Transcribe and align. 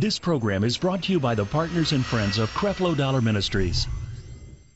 This 0.00 0.16
program 0.16 0.62
is 0.62 0.78
brought 0.78 1.02
to 1.02 1.12
you 1.12 1.18
by 1.18 1.34
the 1.34 1.44
partners 1.44 1.90
and 1.90 2.06
friends 2.06 2.38
of 2.38 2.48
Creflo 2.50 2.96
Dollar 2.96 3.20
Ministries. 3.20 3.88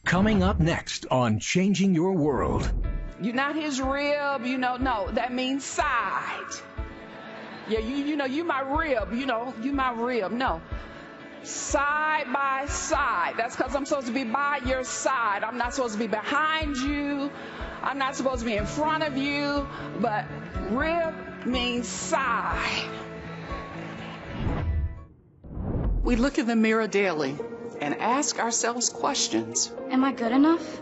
Coming 0.04 0.42
up 0.42 0.58
next 0.58 1.06
on 1.12 1.38
Changing 1.38 1.94
Your 1.94 2.10
World. 2.10 2.68
You're 3.20 3.32
not 3.32 3.54
his 3.54 3.80
rib, 3.80 4.44
you 4.44 4.58
know, 4.58 4.78
no, 4.78 5.12
that 5.12 5.32
means 5.32 5.62
side. 5.62 6.52
Yeah, 7.68 7.78
you, 7.78 7.98
you 7.98 8.16
know, 8.16 8.24
you 8.24 8.42
my 8.42 8.62
rib, 8.62 9.12
you 9.12 9.26
know, 9.26 9.54
you 9.62 9.72
my 9.72 9.92
rib. 9.92 10.32
No. 10.32 10.60
Side 11.44 12.24
by 12.32 12.66
side. 12.66 13.34
That's 13.36 13.54
because 13.54 13.76
I'm 13.76 13.86
supposed 13.86 14.08
to 14.08 14.12
be 14.12 14.24
by 14.24 14.58
your 14.66 14.82
side. 14.82 15.44
I'm 15.44 15.56
not 15.56 15.72
supposed 15.72 15.92
to 15.92 16.00
be 16.00 16.08
behind 16.08 16.78
you. 16.78 17.30
I'm 17.80 17.98
not 17.98 18.16
supposed 18.16 18.40
to 18.40 18.44
be 18.44 18.56
in 18.56 18.66
front 18.66 19.04
of 19.04 19.16
you. 19.16 19.68
But 20.00 20.26
rib 20.70 21.14
means 21.46 21.86
side. 21.86 22.88
We 26.02 26.16
look 26.16 26.38
in 26.38 26.46
the 26.46 26.56
mirror 26.56 26.86
daily 26.86 27.36
and 27.80 27.94
ask 28.00 28.38
ourselves 28.38 28.88
questions. 28.88 29.72
Am 29.90 30.04
I 30.04 30.12
good 30.12 30.32
enough? 30.32 30.80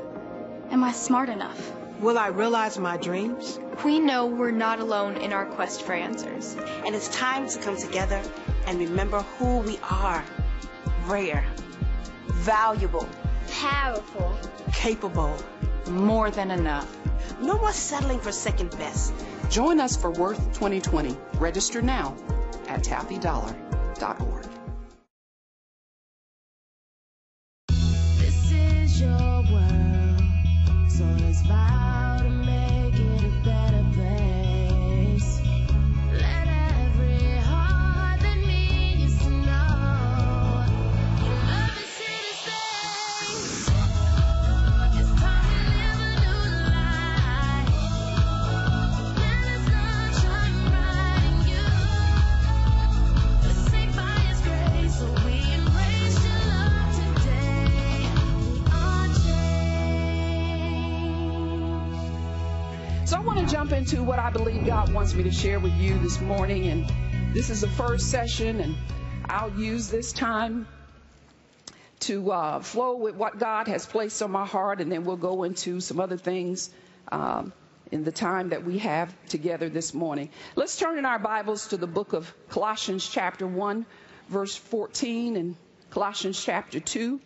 Am 0.70 0.82
I 0.84 0.92
smart 0.92 1.28
enough? 1.28 1.72
Will 2.00 2.16
I 2.18 2.28
realize 2.28 2.78
my 2.78 2.96
dreams? 2.96 3.58
We 3.84 3.98
know 3.98 4.26
we're 4.26 4.50
not 4.50 4.80
alone 4.80 5.16
in 5.16 5.32
our 5.32 5.44
quest 5.44 5.82
for 5.82 5.92
answers. 5.92 6.56
And 6.86 6.94
it's 6.94 7.08
time 7.08 7.48
to 7.48 7.58
come 7.58 7.76
together 7.76 8.22
and 8.66 8.78
remember 8.78 9.20
who 9.38 9.58
we 9.58 9.78
are 9.90 10.24
rare, 11.06 11.44
valuable, 12.28 13.06
Powerful. 13.50 14.38
capable. 14.72 15.36
More 15.88 16.30
than 16.30 16.50
enough. 16.50 16.88
No 17.40 17.58
more 17.58 17.72
settling 17.72 18.20
for 18.20 18.32
second 18.32 18.70
best. 18.78 19.12
Join 19.50 19.80
us 19.80 19.96
for 19.96 20.10
Worth 20.12 20.38
2020. 20.54 21.16
Register 21.38 21.82
now 21.82 22.16
at 22.68 22.82
taffydollar.org. 22.84 24.29
me 65.22 65.28
to 65.28 65.36
share 65.36 65.60
with 65.60 65.74
you 65.74 65.98
this 65.98 66.18
morning. 66.18 66.68
And 66.68 67.34
this 67.34 67.50
is 67.50 67.60
the 67.60 67.68
first 67.68 68.10
session, 68.10 68.58
and 68.58 68.74
I'll 69.26 69.52
use 69.52 69.90
this 69.90 70.12
time 70.12 70.66
to 72.00 72.32
uh, 72.32 72.60
flow 72.60 72.96
with 72.96 73.16
what 73.16 73.38
God 73.38 73.68
has 73.68 73.84
placed 73.84 74.22
on 74.22 74.30
my 74.30 74.46
heart, 74.46 74.80
and 74.80 74.90
then 74.90 75.04
we'll 75.04 75.18
go 75.18 75.42
into 75.42 75.80
some 75.80 76.00
other 76.00 76.16
things 76.16 76.70
um, 77.12 77.52
in 77.92 78.02
the 78.02 78.12
time 78.12 78.48
that 78.48 78.64
we 78.64 78.78
have 78.78 79.14
together 79.28 79.68
this 79.68 79.92
morning. 79.92 80.30
Let's 80.56 80.78
turn 80.78 80.96
in 80.96 81.04
our 81.04 81.18
Bibles 81.18 81.68
to 81.68 81.76
the 81.76 81.86
book 81.86 82.14
of 82.14 82.32
Colossians, 82.48 83.06
chapter 83.06 83.46
1, 83.46 83.84
verse 84.30 84.56
14, 84.56 85.36
and 85.36 85.54
Colossians, 85.90 86.42
chapter 86.42 86.80
2. 86.80 87.20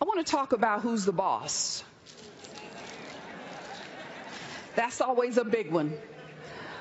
I 0.00 0.04
want 0.04 0.24
to 0.24 0.30
talk 0.30 0.52
about 0.52 0.82
who's 0.82 1.04
the 1.04 1.12
boss. 1.12 1.82
That's 4.78 5.00
always 5.00 5.38
a 5.38 5.44
big 5.44 5.72
one. 5.72 5.92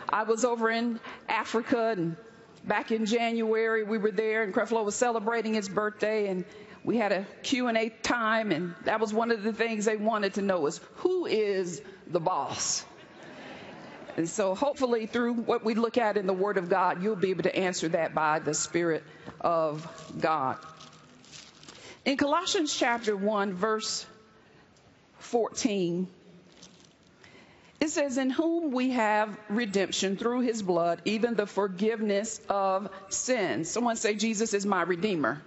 I 0.08 0.22
was 0.22 0.46
over 0.46 0.70
in 0.70 1.00
Africa 1.28 1.96
and 1.98 2.16
back 2.64 2.92
in 2.92 3.08
January 3.08 3.84
we 3.84 3.98
were 3.98 4.12
there 4.12 4.44
and 4.44 4.54
Creflo 4.54 4.86
was 4.86 4.94
celebrating 4.94 5.56
his 5.56 5.68
birthday 5.68 6.28
and 6.28 6.46
we 6.84 6.98
had 6.98 7.12
a 7.12 7.26
Q&A 7.42 7.90
time 7.90 8.52
and 8.52 8.76
that 8.84 9.00
was 9.00 9.16
one 9.16 9.32
of 9.32 9.42
the 9.42 9.52
things 9.52 9.86
they 9.86 9.98
wanted 9.98 10.36
to 10.36 10.44
know 10.44 10.68
is 10.68 10.80
who 10.98 11.26
is 11.26 11.82
the 12.06 12.20
boss? 12.20 12.86
And 14.16 14.30
so 14.30 14.54
hopefully 14.54 15.08
through 15.08 15.34
what 15.34 15.66
we 15.66 15.74
look 15.74 15.98
at 15.98 16.18
in 16.18 16.28
the 16.28 16.34
Word 16.34 16.60
of 16.60 16.70
God, 16.70 17.02
you'll 17.02 17.16
be 17.16 17.32
able 17.32 17.44
to 17.44 17.56
answer 17.56 17.88
that 17.90 18.14
by 18.14 18.38
the 18.38 18.54
Spirit 18.54 19.04
of 19.42 19.88
God. 20.22 20.58
In 22.06 22.16
Colossians 22.16 22.78
chapter 22.78 23.18
1, 23.18 23.56
verse 23.56 24.06
14, 25.18 26.08
it 27.88 27.92
says, 27.92 28.18
In 28.18 28.30
whom 28.30 28.72
we 28.72 28.92
have 28.92 29.38
redemption 29.50 30.18
through 30.18 30.42
his 30.42 30.62
blood, 30.62 31.02
even 31.06 31.36
the 31.36 31.48
forgiveness 31.48 32.40
of 32.50 32.90
sins. 33.10 33.70
Someone 33.70 33.96
say, 33.96 34.14
Jesus 34.14 34.54
is 34.54 34.66
my 34.66 34.82
Redeemer. 34.82 35.42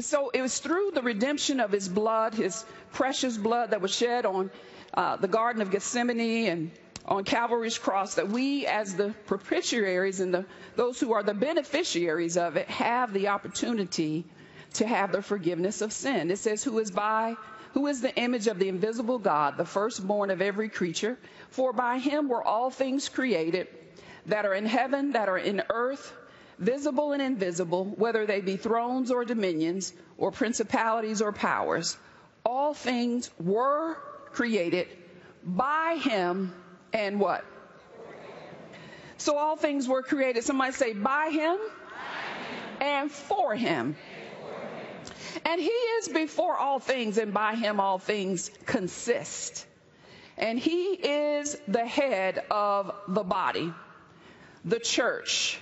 So 0.00 0.30
it 0.30 0.42
was 0.42 0.58
through 0.58 0.90
the 0.92 1.02
redemption 1.02 1.60
of 1.60 1.70
his 1.70 1.88
blood, 1.88 2.34
his 2.34 2.64
precious 2.92 3.36
blood 3.36 3.70
that 3.70 3.80
was 3.80 3.94
shed 3.94 4.26
on 4.26 4.50
uh, 4.92 5.16
the 5.16 5.28
Garden 5.28 5.62
of 5.62 5.70
Gethsemane 5.70 6.48
and 6.48 6.70
on 7.04 7.22
Calvary's 7.24 7.78
cross, 7.78 8.14
that 8.14 8.28
we, 8.28 8.66
as 8.66 8.96
the 8.96 9.14
propitiaries 9.26 10.20
and 10.20 10.32
the, 10.32 10.46
those 10.74 10.98
who 10.98 11.12
are 11.12 11.22
the 11.22 11.34
beneficiaries 11.34 12.36
of 12.38 12.56
it, 12.56 12.68
have 12.68 13.12
the 13.12 13.28
opportunity 13.28 14.24
to 14.72 14.86
have 14.86 15.12
the 15.12 15.22
forgiveness 15.22 15.82
of 15.82 15.92
sin. 15.92 16.30
It 16.30 16.38
says, 16.38 16.64
Who 16.64 16.78
is 16.78 16.90
by 16.90 17.36
who 17.74 17.88
is 17.88 18.00
the 18.00 18.14
image 18.14 18.46
of 18.46 18.58
the 18.58 18.68
invisible 18.68 19.18
God, 19.18 19.56
the 19.56 19.64
firstborn 19.64 20.30
of 20.30 20.40
every 20.40 20.68
creature. 20.68 21.18
For 21.50 21.72
by 21.72 21.98
him 21.98 22.28
were 22.28 22.42
all 22.42 22.70
things 22.70 23.08
created 23.08 23.66
that 24.26 24.46
are 24.46 24.54
in 24.54 24.64
heaven, 24.64 25.12
that 25.12 25.28
are 25.28 25.36
in 25.36 25.60
earth, 25.68 26.12
visible 26.58 27.12
and 27.12 27.20
invisible, 27.20 27.84
whether 27.84 28.26
they 28.26 28.40
be 28.40 28.56
thrones 28.56 29.10
or 29.10 29.24
dominions, 29.24 29.92
or 30.16 30.30
principalities 30.30 31.20
or 31.20 31.32
powers. 31.32 31.98
All 32.46 32.74
things 32.74 33.28
were 33.40 33.96
created 34.30 34.86
by 35.44 35.98
him 36.00 36.54
and 36.92 37.18
what? 37.18 37.44
So 39.18 39.36
all 39.36 39.56
things 39.56 39.88
were 39.88 40.02
created. 40.02 40.44
Somebody 40.44 40.72
say, 40.72 40.92
by 40.92 41.30
him 41.30 41.58
and 42.80 43.10
for 43.10 43.54
him. 43.56 43.96
And 45.44 45.60
he 45.60 45.68
is 45.68 46.08
before 46.08 46.56
all 46.56 46.78
things, 46.78 47.18
and 47.18 47.32
by 47.32 47.54
him 47.54 47.80
all 47.80 47.98
things 47.98 48.50
consist. 48.66 49.66
And 50.36 50.58
he 50.58 50.94
is 50.94 51.56
the 51.68 51.86
head 51.86 52.42
of 52.50 52.92
the 53.08 53.22
body, 53.22 53.72
the 54.64 54.80
church, 54.80 55.58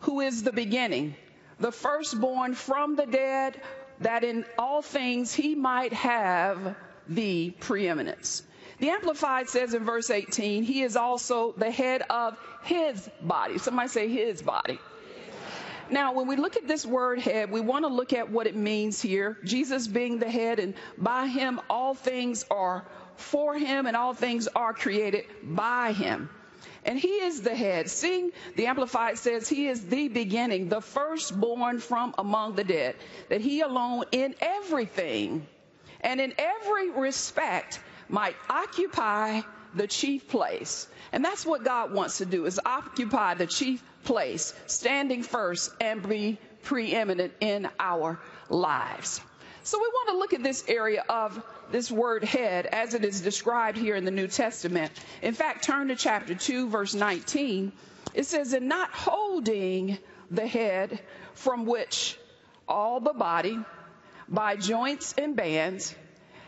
who 0.00 0.20
is 0.20 0.42
the 0.42 0.52
beginning, 0.52 1.14
the 1.60 1.72
firstborn 1.72 2.54
from 2.54 2.96
the 2.96 3.06
dead, 3.06 3.60
that 4.00 4.24
in 4.24 4.44
all 4.58 4.82
things 4.82 5.32
he 5.34 5.54
might 5.54 5.92
have 5.92 6.76
the 7.08 7.50
preeminence. 7.60 8.42
The 8.78 8.90
Amplified 8.90 9.48
says 9.48 9.72
in 9.72 9.84
verse 9.84 10.10
18, 10.10 10.62
he 10.62 10.82
is 10.82 10.96
also 10.96 11.52
the 11.52 11.70
head 11.70 12.02
of 12.10 12.36
his 12.64 13.08
body. 13.22 13.58
Somebody 13.58 13.88
say 13.88 14.08
his 14.08 14.42
body. 14.42 14.78
Now, 15.90 16.12
when 16.14 16.26
we 16.26 16.36
look 16.36 16.56
at 16.56 16.66
this 16.66 16.84
word 16.84 17.20
head, 17.20 17.50
we 17.50 17.60
want 17.60 17.84
to 17.84 17.88
look 17.88 18.12
at 18.12 18.30
what 18.30 18.46
it 18.46 18.56
means 18.56 19.00
here. 19.00 19.36
Jesus 19.44 19.86
being 19.86 20.18
the 20.18 20.30
head, 20.30 20.58
and 20.58 20.74
by 20.98 21.26
him 21.26 21.60
all 21.70 21.94
things 21.94 22.44
are 22.50 22.84
for 23.16 23.56
him, 23.56 23.86
and 23.86 23.96
all 23.96 24.14
things 24.14 24.48
are 24.48 24.74
created 24.74 25.24
by 25.42 25.92
him. 25.92 26.28
And 26.84 26.98
he 26.98 27.08
is 27.08 27.42
the 27.42 27.54
head. 27.54 27.90
Seeing 27.90 28.30
the 28.54 28.66
Amplified 28.66 29.18
says 29.18 29.48
he 29.48 29.66
is 29.66 29.84
the 29.86 30.08
beginning, 30.08 30.68
the 30.68 30.80
firstborn 30.80 31.80
from 31.80 32.14
among 32.16 32.54
the 32.54 32.64
dead, 32.64 32.94
that 33.28 33.40
he 33.40 33.60
alone 33.60 34.04
in 34.12 34.34
everything 34.40 35.46
and 36.00 36.20
in 36.20 36.32
every 36.38 36.90
respect 36.90 37.80
might 38.08 38.36
occupy 38.48 39.40
the 39.76 39.86
chief 39.86 40.28
place. 40.28 40.86
And 41.12 41.24
that's 41.24 41.46
what 41.46 41.64
God 41.64 41.92
wants 41.92 42.18
to 42.18 42.26
do 42.26 42.46
is 42.46 42.60
occupy 42.64 43.34
the 43.34 43.46
chief 43.46 43.82
place, 44.04 44.54
standing 44.66 45.22
first 45.22 45.70
and 45.80 46.06
be 46.06 46.38
preeminent 46.62 47.32
in 47.40 47.68
our 47.78 48.18
lives. 48.48 49.20
So 49.62 49.78
we 49.78 49.86
want 49.88 50.08
to 50.10 50.16
look 50.18 50.32
at 50.32 50.42
this 50.42 50.64
area 50.68 51.04
of 51.08 51.42
this 51.72 51.90
word 51.90 52.22
head 52.22 52.66
as 52.66 52.94
it 52.94 53.04
is 53.04 53.20
described 53.20 53.76
here 53.76 53.96
in 53.96 54.04
the 54.04 54.10
New 54.12 54.28
Testament. 54.28 54.92
In 55.22 55.34
fact, 55.34 55.64
turn 55.64 55.88
to 55.88 55.96
chapter 55.96 56.34
2 56.34 56.68
verse 56.68 56.94
19. 56.94 57.72
It 58.14 58.26
says, 58.26 58.52
"And 58.52 58.68
not 58.68 58.90
holding 58.92 59.98
the 60.30 60.46
head 60.46 61.00
from 61.34 61.66
which 61.66 62.16
all 62.68 63.00
the 63.00 63.12
body 63.12 63.58
by 64.28 64.56
joints 64.56 65.14
and 65.18 65.36
bands 65.36 65.94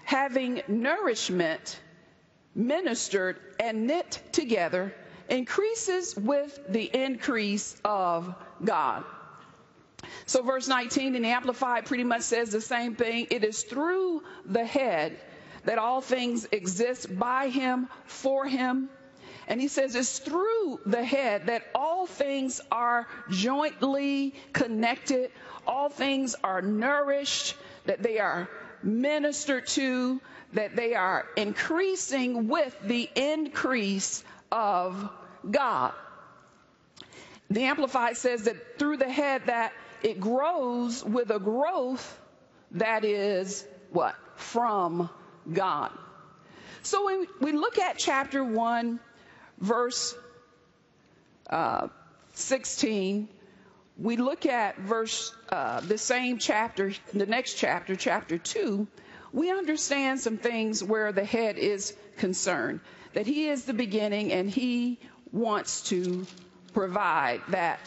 having 0.04 0.62
nourishment 0.68 1.80
ministered 2.58 3.38
and 3.60 3.86
knit 3.86 4.20
together 4.32 4.92
increases 5.28 6.16
with 6.16 6.58
the 6.68 6.82
increase 6.82 7.76
of 7.84 8.34
God. 8.62 9.04
So, 10.26 10.42
verse 10.42 10.68
19 10.68 11.14
in 11.14 11.22
the 11.22 11.28
Amplified 11.28 11.86
pretty 11.86 12.04
much 12.04 12.22
says 12.22 12.50
the 12.50 12.60
same 12.60 12.96
thing. 12.96 13.28
It 13.30 13.44
is 13.44 13.62
through 13.62 14.22
the 14.44 14.64
head 14.64 15.18
that 15.64 15.78
all 15.78 16.00
things 16.00 16.46
exist 16.50 17.16
by 17.18 17.48
him, 17.48 17.88
for 18.06 18.46
him. 18.46 18.90
And 19.46 19.60
he 19.60 19.68
says 19.68 19.94
it's 19.94 20.18
through 20.18 20.80
the 20.84 21.04
head 21.04 21.46
that 21.46 21.64
all 21.74 22.06
things 22.06 22.60
are 22.70 23.06
jointly 23.30 24.34
connected, 24.52 25.30
all 25.66 25.88
things 25.88 26.34
are 26.44 26.60
nourished, 26.60 27.54
that 27.86 28.02
they 28.02 28.18
are 28.18 28.48
ministered 28.82 29.66
to, 29.68 30.20
that 30.54 30.76
they 30.76 30.94
are 30.94 31.26
increasing 31.36 32.48
with 32.48 32.76
the 32.82 33.08
increase 33.14 34.24
of 34.50 35.10
God. 35.48 35.92
The 37.50 37.64
Amplified 37.64 38.16
says 38.16 38.44
that 38.44 38.78
through 38.78 38.98
the 38.98 39.10
head 39.10 39.42
that 39.46 39.72
it 40.02 40.20
grows 40.20 41.04
with 41.04 41.30
a 41.30 41.38
growth 41.38 42.18
that 42.72 43.04
is 43.04 43.66
what? 43.90 44.14
From 44.36 45.08
God. 45.50 45.90
So 46.82 47.06
when 47.06 47.26
we 47.40 47.52
look 47.52 47.78
at 47.78 47.98
chapter 47.98 48.44
1, 48.44 49.00
verse 49.58 50.14
uh, 51.50 51.88
16, 52.34 53.28
we 53.98 54.16
look 54.16 54.46
at 54.46 54.78
verse, 54.78 55.34
uh, 55.50 55.80
the 55.80 55.98
same 55.98 56.38
chapter, 56.38 56.92
the 57.12 57.26
next 57.26 57.54
chapter, 57.54 57.96
chapter 57.96 58.38
2, 58.38 58.86
we 59.32 59.50
understand 59.50 60.20
some 60.20 60.38
things 60.38 60.82
where 60.82 61.12
the 61.12 61.24
head 61.24 61.58
is 61.58 61.94
concerned. 62.16 62.80
That 63.14 63.26
he 63.26 63.48
is 63.48 63.64
the 63.64 63.74
beginning 63.74 64.32
and 64.32 64.48
he 64.48 65.00
wants 65.32 65.82
to 65.88 66.26
provide 66.72 67.40
that 67.48 67.80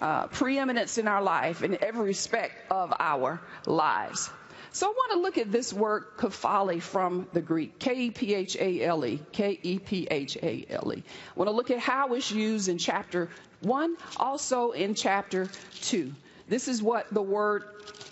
uh, 0.00 0.28
preeminence 0.28 0.96
in 0.96 1.06
our 1.06 1.22
life 1.22 1.62
in 1.62 1.76
every 1.82 2.06
respect 2.06 2.54
of 2.70 2.92
our 2.98 3.40
lives. 3.66 4.30
So 4.72 4.86
I 4.86 4.90
want 4.90 5.12
to 5.12 5.18
look 5.18 5.38
at 5.38 5.50
this 5.50 5.72
word 5.72 6.04
kephale 6.16 6.80
from 6.80 7.26
the 7.32 7.40
Greek, 7.40 7.80
K-E-P-H-A-L-E, 7.80 9.20
K-E-P-H-A-L-E. 9.32 10.96
I 10.96 11.38
want 11.38 11.48
to 11.48 11.56
look 11.56 11.70
at 11.72 11.80
how 11.80 12.14
it's 12.14 12.30
used 12.30 12.68
in 12.68 12.78
chapter 12.78 13.28
1, 13.62 13.96
also 14.16 14.70
in 14.70 14.94
chapter 14.94 15.48
2. 15.82 16.12
This 16.48 16.68
is 16.68 16.80
what 16.80 17.12
the 17.12 17.22
word 17.22 17.64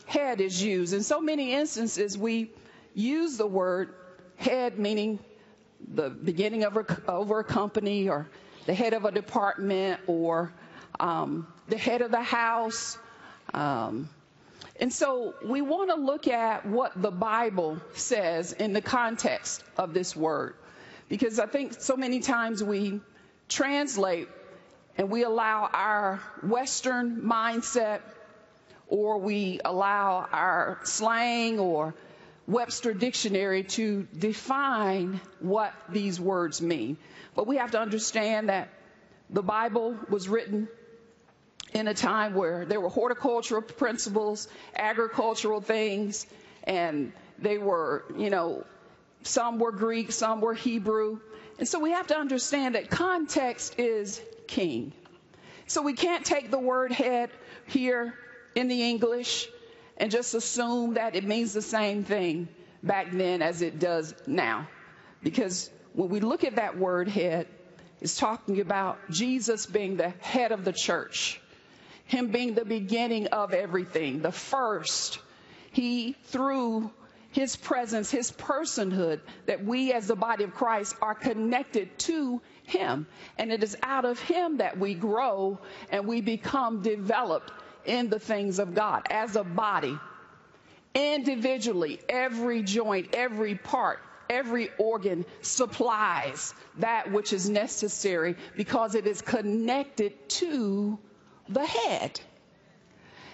head 0.06 0.40
is 0.40 0.60
used. 0.60 0.94
In 0.94 1.04
so 1.04 1.20
many 1.20 1.54
instances, 1.54 2.18
we 2.18 2.50
use 2.92 3.36
the 3.36 3.46
word 3.46 3.94
head 4.36 4.78
meaning 4.78 5.20
the 5.86 6.10
beginning 6.10 6.64
of 6.64 6.76
a, 6.76 7.10
over 7.10 7.38
a 7.38 7.44
company 7.44 8.08
or 8.08 8.28
the 8.66 8.74
head 8.74 8.94
of 8.94 9.04
a 9.04 9.12
department 9.12 10.00
or 10.08 10.52
um, 10.98 11.46
the 11.68 11.78
head 11.78 12.00
of 12.02 12.10
the 12.10 12.22
house. 12.22 12.98
Um, 13.54 14.08
and 14.80 14.92
so 14.92 15.34
we 15.44 15.60
want 15.60 15.90
to 15.90 15.96
look 15.96 16.28
at 16.28 16.64
what 16.66 16.92
the 17.00 17.10
Bible 17.10 17.78
says 17.94 18.52
in 18.52 18.72
the 18.72 18.80
context 18.80 19.64
of 19.76 19.92
this 19.92 20.14
word. 20.14 20.54
Because 21.08 21.40
I 21.40 21.46
think 21.46 21.80
so 21.80 21.96
many 21.96 22.20
times 22.20 22.62
we 22.62 23.00
translate 23.48 24.28
and 24.96 25.10
we 25.10 25.24
allow 25.24 25.68
our 25.72 26.20
Western 26.42 27.22
mindset 27.22 28.00
or 28.86 29.18
we 29.18 29.60
allow 29.64 30.28
our 30.32 30.78
slang 30.84 31.58
or 31.58 31.94
Webster 32.46 32.94
dictionary 32.94 33.64
to 33.64 34.06
define 34.16 35.20
what 35.40 35.74
these 35.90 36.18
words 36.18 36.62
mean. 36.62 36.96
But 37.34 37.46
we 37.46 37.56
have 37.56 37.72
to 37.72 37.80
understand 37.80 38.48
that 38.48 38.70
the 39.28 39.42
Bible 39.42 39.96
was 40.08 40.28
written 40.28 40.68
in 41.72 41.88
a 41.88 41.94
time 41.94 42.34
where 42.34 42.64
there 42.64 42.80
were 42.80 42.88
horticultural 42.88 43.62
principles, 43.62 44.48
agricultural 44.76 45.60
things, 45.60 46.26
and 46.64 47.12
they 47.38 47.58
were, 47.58 48.04
you 48.16 48.30
know, 48.30 48.64
some 49.22 49.58
were 49.58 49.72
Greek, 49.72 50.12
some 50.12 50.40
were 50.40 50.54
Hebrew. 50.54 51.20
And 51.58 51.68
so 51.68 51.80
we 51.80 51.90
have 51.90 52.06
to 52.08 52.16
understand 52.16 52.74
that 52.74 52.90
context 52.90 53.78
is 53.78 54.20
king. 54.46 54.92
So 55.66 55.82
we 55.82 55.92
can't 55.92 56.24
take 56.24 56.50
the 56.50 56.58
word 56.58 56.92
head 56.92 57.30
here 57.66 58.14
in 58.54 58.68
the 58.68 58.82
English 58.82 59.48
and 59.96 60.10
just 60.10 60.34
assume 60.34 60.94
that 60.94 61.14
it 61.14 61.24
means 61.24 61.52
the 61.52 61.62
same 61.62 62.04
thing 62.04 62.48
back 62.82 63.10
then 63.12 63.42
as 63.42 63.60
it 63.60 63.78
does 63.78 64.14
now. 64.26 64.68
Because 65.22 65.68
when 65.92 66.08
we 66.08 66.20
look 66.20 66.44
at 66.44 66.56
that 66.56 66.78
word 66.78 67.08
head, 67.08 67.48
it's 68.00 68.16
talking 68.16 68.60
about 68.60 69.10
Jesus 69.10 69.66
being 69.66 69.96
the 69.96 70.10
head 70.20 70.52
of 70.52 70.64
the 70.64 70.72
church, 70.72 71.40
Him 72.08 72.28
being 72.28 72.54
the 72.54 72.64
beginning 72.64 73.28
of 73.28 73.52
everything, 73.52 74.22
the 74.22 74.32
first. 74.32 75.18
He, 75.72 76.16
through 76.24 76.90
His 77.32 77.54
presence, 77.54 78.10
His 78.10 78.32
personhood, 78.32 79.20
that 79.44 79.62
we 79.62 79.92
as 79.92 80.06
the 80.06 80.16
body 80.16 80.44
of 80.44 80.54
Christ 80.54 80.96
are 81.02 81.14
connected 81.14 81.98
to 82.00 82.40
Him. 82.64 83.06
And 83.36 83.52
it 83.52 83.62
is 83.62 83.76
out 83.82 84.06
of 84.06 84.18
Him 84.18 84.56
that 84.56 84.78
we 84.78 84.94
grow 84.94 85.58
and 85.90 86.06
we 86.06 86.22
become 86.22 86.80
developed 86.80 87.52
in 87.84 88.08
the 88.08 88.18
things 88.18 88.58
of 88.58 88.74
God 88.74 89.02
as 89.10 89.36
a 89.36 89.44
body. 89.44 89.98
Individually, 90.94 92.00
every 92.08 92.62
joint, 92.62 93.10
every 93.12 93.54
part, 93.54 94.00
every 94.30 94.70
organ 94.78 95.26
supplies 95.42 96.54
that 96.78 97.12
which 97.12 97.34
is 97.34 97.50
necessary 97.50 98.36
because 98.56 98.94
it 98.94 99.06
is 99.06 99.20
connected 99.20 100.28
to 100.30 100.98
the 101.48 101.64
head. 101.64 102.20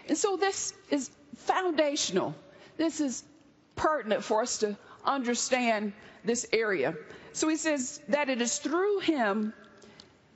And 0.09 0.17
so 0.17 0.37
this 0.37 0.73
is 0.91 1.11
foundational. 1.37 2.35
This 2.77 3.01
is 3.01 3.23
pertinent 3.77 4.25
for 4.25 4.43
us 4.43 4.59
to 4.59 4.77
understand 5.05 5.93
this 6.25 6.47
area. 6.53 6.95
So 7.33 7.49
he 7.49 7.57
says 7.57 8.01
that 8.09 8.29
it 8.29 8.41
is 8.41 8.59
through 8.59 9.01
him, 9.01 9.53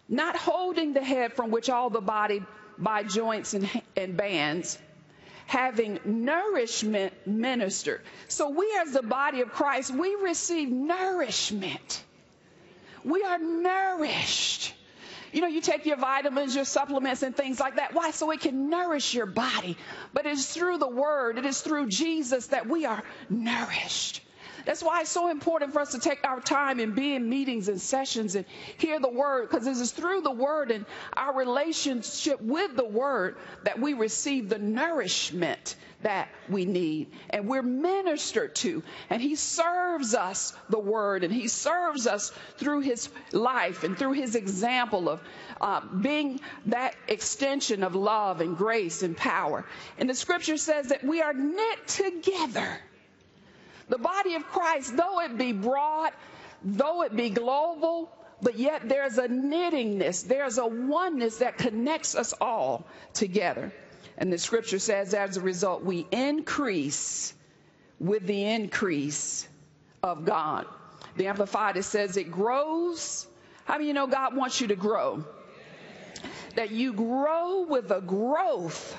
not 0.08 0.36
holding 0.36 0.92
the 0.92 1.02
head 1.02 1.32
from 1.34 1.50
which 1.50 1.70
all 1.70 1.90
the 1.90 2.00
body 2.00 2.42
by 2.78 3.02
joints 3.02 3.54
and, 3.54 3.68
and 3.96 4.16
bands, 4.16 4.78
having 5.46 5.98
nourishment 6.04 7.12
ministered. 7.26 8.02
So 8.28 8.50
we 8.50 8.76
as 8.80 8.92
the 8.92 9.02
body 9.02 9.40
of 9.40 9.50
Christ, 9.50 9.92
we 9.92 10.14
receive 10.16 10.68
nourishment. 10.68 12.04
We 13.04 13.22
are 13.22 13.38
nourished. 13.38 14.74
You 15.32 15.40
know, 15.40 15.48
you 15.48 15.60
take 15.60 15.86
your 15.86 15.96
vitamins, 15.96 16.54
your 16.54 16.64
supplements, 16.64 17.22
and 17.22 17.36
things 17.36 17.60
like 17.60 17.76
that. 17.76 17.94
Why? 17.94 18.10
So 18.10 18.30
it 18.30 18.40
can 18.40 18.70
nourish 18.70 19.14
your 19.14 19.26
body. 19.26 19.76
But 20.12 20.26
it 20.26 20.32
is 20.32 20.46
through 20.46 20.78
the 20.78 20.88
Word, 20.88 21.38
it 21.38 21.44
is 21.44 21.60
through 21.60 21.88
Jesus 21.88 22.48
that 22.48 22.68
we 22.68 22.86
are 22.86 23.02
nourished. 23.28 24.22
That's 24.64 24.82
why 24.82 25.02
it's 25.02 25.10
so 25.10 25.30
important 25.30 25.72
for 25.72 25.80
us 25.80 25.92
to 25.92 25.98
take 25.98 26.24
our 26.24 26.40
time 26.40 26.80
and 26.80 26.94
be 26.94 27.14
in 27.14 27.28
meetings 27.28 27.68
and 27.68 27.80
sessions 27.80 28.34
and 28.34 28.44
hear 28.78 29.00
the 29.00 29.08
word, 29.08 29.48
because 29.48 29.66
it 29.66 29.72
is 29.72 29.92
through 29.92 30.22
the 30.22 30.30
word 30.30 30.70
and 30.70 30.86
our 31.16 31.34
relationship 31.34 32.40
with 32.40 32.76
the 32.76 32.84
word 32.84 33.36
that 33.64 33.80
we 33.80 33.94
receive 33.94 34.48
the 34.48 34.58
nourishment 34.58 35.76
that 36.02 36.28
we 36.48 36.64
need. 36.64 37.08
And 37.30 37.48
we're 37.48 37.62
ministered 37.62 38.54
to. 38.56 38.82
And 39.10 39.20
he 39.20 39.34
serves 39.34 40.14
us 40.14 40.54
the 40.68 40.78
word 40.78 41.24
and 41.24 41.32
he 41.32 41.48
serves 41.48 42.06
us 42.06 42.32
through 42.58 42.80
his 42.80 43.08
life 43.32 43.82
and 43.84 43.98
through 43.98 44.12
his 44.12 44.34
example 44.34 45.08
of 45.08 45.20
uh, 45.60 45.80
being 45.80 46.40
that 46.66 46.94
extension 47.08 47.82
of 47.82 47.94
love 47.94 48.40
and 48.40 48.56
grace 48.56 49.02
and 49.02 49.16
power. 49.16 49.64
And 49.98 50.08
the 50.08 50.14
scripture 50.14 50.56
says 50.56 50.88
that 50.88 51.02
we 51.02 51.20
are 51.20 51.32
knit 51.32 51.88
together 51.88 52.78
the 53.88 53.98
body 53.98 54.34
of 54.34 54.46
Christ, 54.46 54.96
though 54.96 55.20
it 55.20 55.36
be 55.36 55.52
broad, 55.52 56.12
though 56.62 57.02
it 57.02 57.14
be 57.14 57.30
global, 57.30 58.10
but 58.40 58.58
yet 58.58 58.88
there's 58.88 59.18
a 59.18 59.28
knittingness, 59.28 60.26
there's 60.26 60.58
a 60.58 60.66
oneness 60.66 61.38
that 61.38 61.58
connects 61.58 62.14
us 62.14 62.32
all 62.40 62.86
together. 63.14 63.72
And 64.16 64.32
the 64.32 64.38
scripture 64.38 64.78
says, 64.78 65.14
as 65.14 65.36
a 65.36 65.40
result, 65.40 65.84
we 65.84 66.06
increase 66.10 67.32
with 68.00 68.26
the 68.26 68.44
increase 68.44 69.48
of 70.02 70.24
God. 70.24 70.66
The 71.16 71.26
Amplified 71.26 71.76
it 71.76 71.84
says 71.84 72.16
it 72.16 72.30
grows. 72.30 73.26
How 73.64 73.74
many 73.74 73.88
you 73.88 73.94
know 73.94 74.06
God 74.06 74.36
wants 74.36 74.60
you 74.60 74.68
to 74.68 74.76
grow? 74.76 75.24
That 76.54 76.70
you 76.70 76.92
grow 76.92 77.66
with 77.68 77.90
a 77.90 78.00
growth 78.00 78.96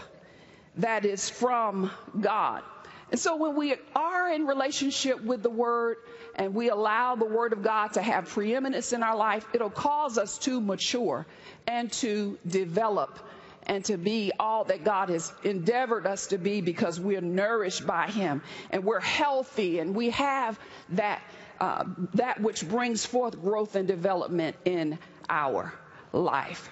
that 0.77 1.05
is 1.05 1.29
from 1.29 1.91
God. 2.19 2.63
And 3.11 3.19
so 3.19 3.37
when 3.37 3.55
we 3.55 3.75
are 3.95 4.31
in 4.31 4.45
relationship 4.45 5.21
with 5.23 5.41
the 5.41 5.49
Word 5.49 5.97
and 6.35 6.53
we 6.53 6.69
allow 6.69 7.15
the 7.15 7.25
Word 7.25 7.53
of 7.53 7.63
God 7.63 7.93
to 7.93 8.01
have 8.01 8.29
preeminence 8.29 8.93
in 8.93 9.01
our 9.01 9.15
life, 9.15 9.45
it'll 9.53 9.69
cause 9.69 10.17
us 10.17 10.37
to 10.39 10.61
mature 10.61 11.25
and 11.65 11.91
to 11.93 12.37
develop 12.45 13.19
and 13.63 13.83
to 13.85 13.97
be 13.97 14.31
all 14.39 14.63
that 14.65 14.83
God 14.83 15.09
has 15.09 15.31
endeavored 15.43 16.05
us 16.07 16.27
to 16.27 16.37
be 16.37 16.61
because 16.61 16.99
we're 16.99 17.21
nourished 17.21 17.85
by 17.85 18.07
Him 18.07 18.41
and 18.71 18.83
we're 18.83 18.99
healthy 18.99 19.79
and 19.79 19.95
we 19.95 20.11
have 20.11 20.59
that, 20.89 21.21
uh, 21.59 21.85
that 22.15 22.41
which 22.41 22.67
brings 22.67 23.05
forth 23.05 23.39
growth 23.41 23.75
and 23.75 23.87
development 23.87 24.55
in 24.65 24.99
our 25.29 25.73
life. 26.13 26.69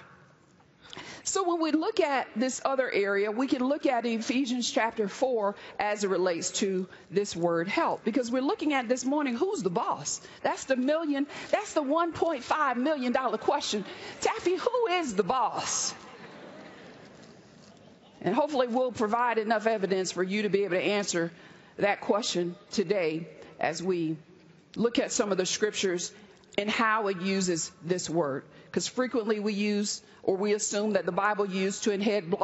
So 1.24 1.48
when 1.48 1.60
we 1.60 1.72
look 1.72 2.00
at 2.00 2.28
this 2.36 2.60
other 2.64 2.90
area, 2.90 3.30
we 3.30 3.46
can 3.46 3.62
look 3.62 3.86
at 3.86 4.06
Ephesians 4.06 4.70
chapter 4.70 5.08
4 5.08 5.54
as 5.78 6.04
it 6.04 6.10
relates 6.10 6.50
to 6.52 6.88
this 7.10 7.34
word 7.34 7.68
help. 7.68 8.04
Because 8.04 8.30
we're 8.30 8.42
looking 8.42 8.72
at 8.72 8.88
this 8.88 9.04
morning, 9.04 9.36
who's 9.36 9.62
the 9.62 9.70
boss? 9.70 10.20
That's 10.42 10.64
the 10.64 10.76
million, 10.76 11.26
that's 11.50 11.74
the 11.74 11.82
1.5 11.82 12.76
million 12.76 13.12
dollar 13.12 13.38
question. 13.38 13.84
Taffy, 14.20 14.56
who 14.56 14.86
is 14.92 15.14
the 15.14 15.22
boss? 15.22 15.94
And 18.20 18.34
hopefully 18.34 18.66
we'll 18.66 18.92
provide 18.92 19.38
enough 19.38 19.66
evidence 19.66 20.12
for 20.12 20.22
you 20.22 20.42
to 20.42 20.48
be 20.48 20.64
able 20.64 20.76
to 20.76 20.82
answer 20.82 21.30
that 21.76 22.00
question 22.00 22.56
today 22.72 23.28
as 23.60 23.82
we 23.82 24.16
look 24.74 24.98
at 24.98 25.12
some 25.12 25.30
of 25.30 25.38
the 25.38 25.46
scriptures 25.46 26.12
and 26.56 26.68
how 26.68 27.06
it 27.06 27.20
uses 27.20 27.70
this 27.84 28.10
word. 28.10 28.44
Because 28.70 28.86
frequently 28.86 29.40
we 29.40 29.52
use 29.52 30.02
or 30.22 30.36
we 30.36 30.52
assume 30.52 30.92
that 30.92 31.06
the 31.06 31.12
Bible 31.12 31.46
used 31.46 31.84
to, 31.84 31.98
head, 31.98 32.34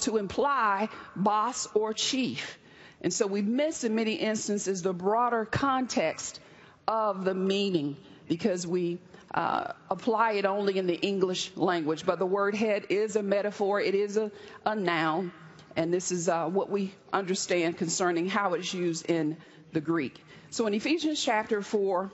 to 0.00 0.16
imply 0.16 0.88
boss 1.14 1.68
or 1.74 1.92
chief. 1.94 2.58
And 3.02 3.12
so 3.12 3.26
we 3.26 3.40
miss 3.40 3.84
in 3.84 3.94
many 3.94 4.14
instances 4.14 4.82
the 4.82 4.92
broader 4.92 5.44
context 5.44 6.40
of 6.86 7.24
the 7.24 7.34
meaning 7.34 7.96
because 8.28 8.66
we 8.66 8.98
uh, 9.34 9.72
apply 9.88 10.32
it 10.32 10.44
only 10.44 10.76
in 10.76 10.86
the 10.86 10.96
English 10.96 11.52
language. 11.56 12.04
But 12.04 12.18
the 12.18 12.26
word 12.26 12.54
head 12.54 12.86
is 12.88 13.16
a 13.16 13.22
metaphor, 13.22 13.80
it 13.80 13.94
is 13.94 14.16
a, 14.16 14.30
a 14.66 14.74
noun, 14.74 15.32
and 15.76 15.92
this 15.94 16.10
is 16.10 16.28
uh, 16.28 16.46
what 16.46 16.68
we 16.68 16.92
understand 17.12 17.78
concerning 17.78 18.28
how 18.28 18.54
it's 18.54 18.74
used 18.74 19.08
in 19.08 19.36
the 19.72 19.80
Greek. 19.80 20.22
So 20.50 20.66
in 20.66 20.74
Ephesians 20.74 21.22
chapter 21.22 21.62
4, 21.62 22.10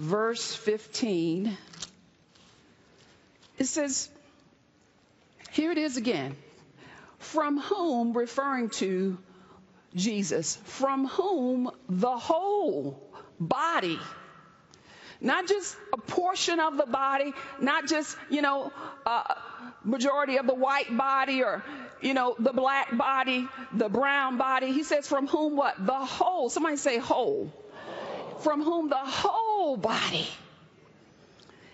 verse 0.00 0.54
15, 0.54 1.56
it 3.58 3.64
says, 3.64 4.08
here 5.50 5.70
it 5.70 5.78
is 5.78 5.98
again. 5.98 6.36
From 7.18 7.60
whom, 7.60 8.16
referring 8.16 8.70
to 8.70 9.18
Jesus, 9.94 10.56
from 10.64 11.06
whom 11.06 11.70
the 11.90 12.16
whole 12.16 12.98
body, 13.38 13.98
not 15.20 15.46
just 15.46 15.76
a 15.92 15.98
portion 15.98 16.60
of 16.60 16.78
the 16.78 16.86
body, 16.86 17.34
not 17.60 17.86
just, 17.86 18.16
you 18.30 18.40
know, 18.40 18.72
uh, 19.04 19.34
majority 19.84 20.38
of 20.38 20.46
the 20.46 20.54
white 20.54 20.96
body 20.96 21.42
or, 21.42 21.62
you 22.00 22.14
know, 22.14 22.34
the 22.38 22.54
black 22.54 22.96
body, 22.96 23.46
the 23.74 23.90
brown 23.90 24.38
body. 24.38 24.72
He 24.72 24.82
says, 24.82 25.06
from 25.06 25.26
whom 25.26 25.56
what? 25.56 25.74
The 25.84 25.92
whole. 25.92 26.48
Somebody 26.48 26.78
say 26.78 26.96
whole. 26.96 27.52
From 28.40 28.62
whom 28.62 28.88
the 28.88 28.96
whole 28.96 29.76
body. 29.76 30.28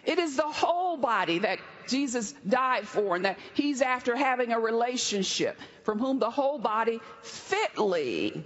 It 0.04 0.18
is 0.18 0.36
the 0.36 0.42
whole 0.42 0.96
body 0.96 1.40
that 1.40 1.58
Jesus 1.88 2.32
died 2.48 2.86
for 2.86 3.16
and 3.16 3.24
that 3.24 3.38
he's 3.54 3.82
after 3.82 4.16
having 4.16 4.52
a 4.52 4.60
relationship 4.60 5.58
from 5.82 5.98
whom 5.98 6.18
the 6.18 6.30
whole 6.30 6.58
body 6.58 7.00
fitly 7.22 8.44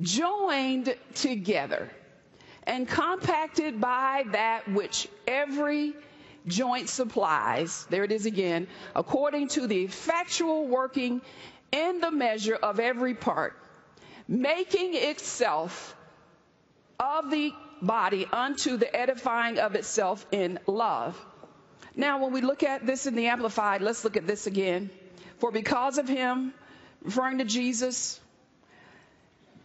joined 0.00 0.94
together 1.14 1.88
and 2.64 2.88
compacted 2.88 3.80
by 3.80 4.24
that 4.32 4.68
which 4.68 5.08
every 5.26 5.94
joint 6.46 6.88
supplies, 6.88 7.86
there 7.90 8.04
it 8.04 8.12
is 8.12 8.26
again, 8.26 8.66
according 8.94 9.48
to 9.48 9.66
the 9.66 9.84
effectual 9.84 10.66
working 10.66 11.20
in 11.72 12.00
the 12.00 12.10
measure 12.10 12.54
of 12.54 12.80
every 12.80 13.14
part, 13.14 13.56
making 14.26 14.94
itself 14.94 15.94
of 17.00 17.30
the 17.30 17.52
body 17.80 18.26
unto 18.30 18.76
the 18.76 18.94
edifying 18.94 19.58
of 19.58 19.74
itself 19.74 20.24
in 20.30 20.58
love. 20.66 21.18
Now, 21.96 22.22
when 22.22 22.32
we 22.32 22.42
look 22.42 22.62
at 22.62 22.86
this 22.86 23.06
in 23.06 23.14
the 23.14 23.26
Amplified, 23.28 23.80
let's 23.80 24.04
look 24.04 24.16
at 24.16 24.26
this 24.26 24.46
again. 24.46 24.90
For 25.38 25.50
because 25.50 25.98
of 25.98 26.08
him, 26.08 26.52
referring 27.02 27.38
to 27.38 27.44
Jesus, 27.44 28.20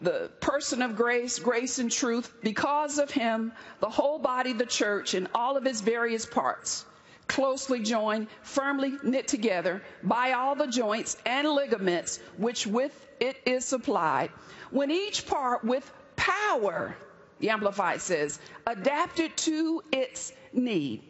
the 0.00 0.30
person 0.40 0.82
of 0.82 0.96
grace, 0.96 1.38
grace 1.38 1.78
and 1.78 1.90
truth, 1.90 2.32
because 2.42 2.98
of 2.98 3.10
him, 3.10 3.52
the 3.80 3.90
whole 3.90 4.18
body, 4.18 4.54
the 4.54 4.66
church, 4.66 5.14
in 5.14 5.28
all 5.34 5.56
of 5.56 5.66
its 5.66 5.82
various 5.82 6.26
parts, 6.26 6.84
closely 7.26 7.80
joined, 7.80 8.28
firmly 8.42 8.94
knit 9.02 9.28
together 9.28 9.82
by 10.02 10.32
all 10.32 10.54
the 10.54 10.66
joints 10.66 11.16
and 11.26 11.48
ligaments 11.48 12.18
which 12.38 12.66
with 12.66 12.92
it 13.20 13.36
is 13.46 13.64
supplied, 13.64 14.30
when 14.70 14.90
each 14.90 15.26
part 15.26 15.64
with 15.64 15.90
power, 16.16 16.96
the 17.40 17.50
Amplified 17.50 18.00
says, 18.00 18.38
adapted 18.66 19.36
to 19.38 19.82
its 19.92 20.32
need 20.52 21.02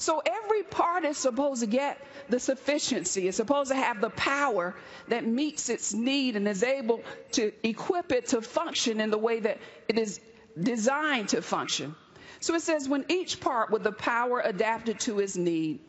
so 0.00 0.22
every 0.24 0.62
part 0.62 1.04
is 1.04 1.18
supposed 1.18 1.60
to 1.60 1.66
get 1.66 2.00
the 2.30 2.40
sufficiency. 2.40 3.28
It's 3.28 3.36
supposed 3.36 3.70
to 3.70 3.76
have 3.76 4.00
the 4.00 4.08
power 4.08 4.74
that 5.08 5.26
meets 5.26 5.68
its 5.68 5.92
need 5.92 6.36
and 6.36 6.48
is 6.48 6.62
able 6.62 7.02
to 7.32 7.52
equip 7.62 8.10
it 8.10 8.28
to 8.28 8.40
function 8.40 8.98
in 8.98 9.10
the 9.10 9.18
way 9.18 9.40
that 9.40 9.58
it 9.88 9.98
is 9.98 10.18
designed 10.58 11.28
to 11.30 11.42
function. 11.42 11.94
So 12.40 12.54
it 12.54 12.62
says, 12.62 12.88
when 12.88 13.04
each 13.10 13.40
part 13.40 13.70
with 13.70 13.82
the 13.82 13.92
power 13.92 14.40
adapted 14.42 15.00
to 15.00 15.20
its 15.20 15.36
need 15.36 15.80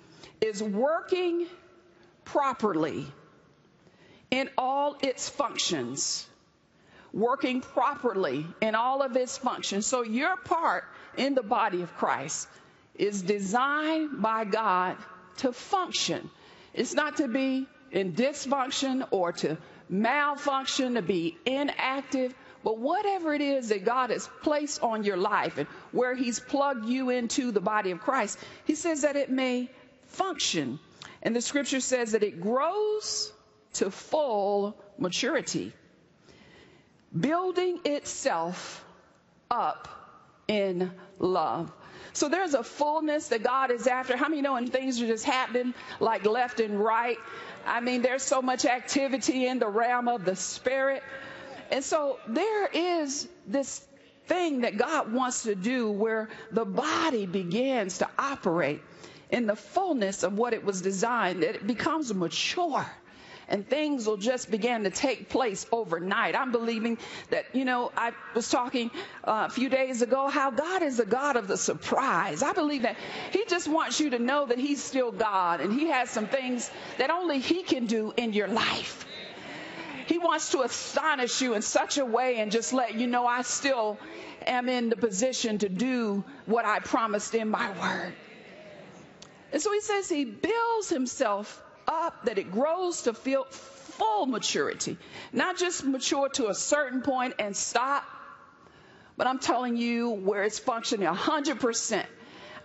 is 0.42 0.62
working 0.62 1.48
properly 2.26 3.08
in 4.30 4.50
all 4.58 4.98
its 5.02 5.30
functions, 5.30 6.28
working 7.14 7.62
properly 7.62 8.46
in 8.62 8.76
all 8.76 9.02
of 9.02 9.16
its 9.16 9.38
functions. 9.38 9.86
So 9.86 10.04
your 10.04 10.38
part 10.38 10.86
in 11.18 11.36
the 11.36 11.44
body 11.44 11.82
of 11.82 11.96
Christ 11.98 12.48
is 12.96 13.22
designed 13.22 14.22
by 14.22 14.46
God 14.46 14.98
to 15.38 15.52
function. 15.52 16.30
It's 16.74 16.94
not 16.94 17.18
to 17.18 17.28
be 17.28 17.68
in 17.92 18.14
dysfunction 18.14 19.08
or 19.12 19.34
to 19.34 19.58
malfunction, 19.90 20.96
to 20.96 21.02
be 21.02 21.38
inactive, 21.46 22.34
but 22.64 22.78
whatever 22.78 23.34
it 23.34 23.42
is 23.42 23.70
that 23.70 23.84
God 23.84 24.10
has 24.10 24.30
placed 24.44 24.82
on 24.82 25.04
your 25.04 25.18
life 25.18 25.58
and 25.58 25.68
where 25.92 26.16
He's 26.16 26.40
plugged 26.40 26.86
you 26.86 27.10
into 27.10 27.52
the 27.52 27.60
body 27.60 27.92
of 27.92 28.00
Christ, 28.00 28.38
He 28.66 28.76
says 28.76 29.02
that 29.02 29.16
it 29.16 29.30
may 29.30 29.70
function. 30.08 30.80
And 31.24 31.36
the 31.36 31.42
scripture 31.42 31.82
says 31.82 32.14
that 32.14 32.24
it 32.24 32.42
grows 32.42 33.34
to 33.74 33.92
full 33.92 34.78
maturity, 34.98 35.74
building 37.18 37.80
itself 37.86 38.84
up 39.50 39.88
in 40.48 40.92
love. 41.20 41.72
So 42.14 42.28
there's 42.28 42.54
a 42.54 42.64
fullness 42.64 43.30
that 43.30 43.44
God 43.44 43.72
is 43.72 43.88
after. 43.88 44.18
How 44.18 44.28
many 44.28 44.42
know 44.42 44.54
when 44.54 44.68
things 44.68 45.02
are 45.02 45.08
just 45.08 45.26
happening 45.26 45.74
like 46.00 46.26
left 46.26 46.60
and 46.60 46.80
right? 46.80 47.18
I 47.66 47.80
mean, 47.80 48.02
there's 48.02 48.24
so 48.24 48.42
much 48.42 48.66
activity 48.66 49.48
in 49.48 49.60
the 49.60 49.68
realm 49.68 50.08
of 50.08 50.26
the 50.26 50.36
spirit. 50.36 51.04
And 51.72 51.84
so 51.84 52.20
there 52.28 52.68
is 52.68 53.28
this 53.48 53.86
thing 54.26 54.62
that 54.62 54.78
God 54.78 55.14
wants 55.14 55.44
to 55.44 55.56
do 55.56 55.90
where 55.90 56.30
the 56.52 56.66
body 56.66 57.26
begins 57.26 58.00
to 58.00 58.10
operate 58.18 58.82
in 59.30 59.48
the 59.48 59.56
fullness 59.56 60.24
of 60.24 60.34
what 60.34 60.54
it 60.54 60.66
was 60.66 60.82
designed, 60.82 61.44
that 61.44 61.56
it 61.56 61.68
becomes 61.68 62.14
mature 62.14 62.86
and 63.52 63.68
things 63.68 64.08
will 64.08 64.18
just 64.18 64.50
begin 64.50 64.86
to 64.86 64.90
take 64.90 65.30
place 65.30 65.68
overnight. 65.72 66.36
I'm 66.36 66.52
believing 66.54 66.98
that, 67.30 67.46
you 67.54 67.66
know, 67.66 67.92
I 67.96 68.14
was 68.34 68.50
talking 68.50 68.90
uh, 69.26 69.48
a 69.48 69.52
few 69.52 69.70
days 69.70 70.02
ago 70.02 70.30
how 70.30 70.52
God 70.52 70.82
is 70.82 71.00
a 71.00 71.06
God 71.06 71.36
of 71.36 71.50
the 71.50 71.58
surprise. 71.58 72.42
I 72.42 72.54
believe 72.54 72.84
that 72.84 72.96
He 73.32 73.44
just 73.48 73.68
wants 73.68 74.00
you 74.00 74.12
to 74.12 74.20
know 74.20 74.46
that 74.46 74.58
He's 74.58 74.82
still 74.82 75.12
God 75.12 75.60
and 75.60 75.74
He 75.74 75.88
has 75.88 76.10
some 76.10 76.28
things 76.28 76.72
that 76.98 77.10
only 77.10 77.40
He 77.40 77.64
can 77.64 77.88
do 77.88 78.14
in 78.16 78.32
your 78.32 78.48
life. 78.48 79.06
He 80.08 80.18
wants 80.18 80.52
to 80.52 80.62
astonish 80.62 81.42
you 81.42 81.54
in 81.54 81.62
such 81.62 81.98
a 81.98 82.06
way 82.06 82.38
and 82.38 82.52
just 82.52 82.72
let 82.72 82.96
you 82.96 83.06
know 83.06 83.28
I 83.28 83.42
still 83.42 84.00
am 84.48 84.70
in 84.70 84.90
the 84.90 84.96
position 84.96 85.58
to 85.60 85.70
do 85.70 86.24
what 86.46 86.66
I 86.66 86.80
promised 86.80 87.36
in 87.36 87.50
my 87.50 87.70
word. 87.80 88.14
And 89.52 89.62
so 89.62 89.74
he 89.74 89.82
says 89.82 90.08
he 90.08 90.24
builds 90.24 90.90
himself 90.90 91.62
up, 91.92 92.26
that 92.26 92.38
it 92.38 92.52
grows 92.52 93.04
to 93.04 93.14
feel 93.14 93.44
full 93.44 94.26
maturity. 94.26 94.98
Not 95.34 95.58
just 95.58 95.86
mature 95.86 96.30
to 96.30 96.48
a 96.48 96.56
certain 96.56 97.02
point 97.02 97.36
and 97.40 97.56
stop, 97.56 98.04
but 99.18 99.28
I'm 99.28 99.40
telling 99.40 99.78
you 99.78 100.10
where 100.10 100.44
it's 100.44 100.60
functioning 100.60 101.08
100%. 101.08 102.06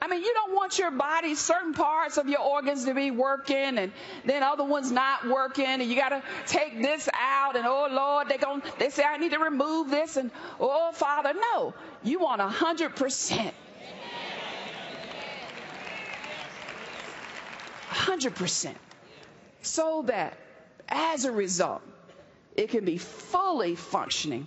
I 0.00 0.08
mean, 0.08 0.22
you 0.22 0.32
don't 0.34 0.54
want 0.54 0.78
your 0.78 0.90
body, 0.90 1.34
certain 1.34 1.72
parts 1.72 2.18
of 2.18 2.28
your 2.28 2.40
organs 2.40 2.84
to 2.84 2.94
be 2.94 3.10
working 3.10 3.78
and 3.78 3.92
then 4.24 4.42
other 4.42 4.64
ones 4.64 4.92
not 4.92 5.26
working 5.26 5.64
and 5.64 5.82
you 5.82 5.96
got 5.96 6.10
to 6.10 6.22
take 6.46 6.80
this 6.80 7.08
out 7.14 7.56
and 7.56 7.66
oh 7.66 7.88
Lord, 7.90 8.28
they 8.28 8.36
going 8.36 8.62
they 8.78 8.90
say 8.90 9.04
I 9.04 9.16
need 9.16 9.32
to 9.32 9.38
remove 9.38 9.90
this 9.90 10.16
and 10.16 10.30
oh 10.60 10.92
Father, 10.92 11.32
no. 11.34 11.74
You 12.04 12.20
want 12.20 12.40
100%. 12.40 13.52
100% 17.90 18.74
so 19.66 20.02
that 20.06 20.36
as 20.88 21.24
a 21.24 21.32
result, 21.32 21.82
it 22.54 22.70
can 22.70 22.84
be 22.84 22.98
fully 22.98 23.74
functioning. 23.74 24.46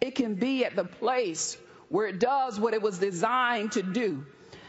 It 0.00 0.14
can 0.14 0.34
be 0.34 0.64
at 0.64 0.76
the 0.76 0.84
place 0.84 1.56
where 1.88 2.08
it 2.08 2.18
does 2.18 2.58
what 2.58 2.74
it 2.74 2.82
was 2.82 2.98
designed 2.98 3.72
to 3.72 3.82
do. 3.82 4.26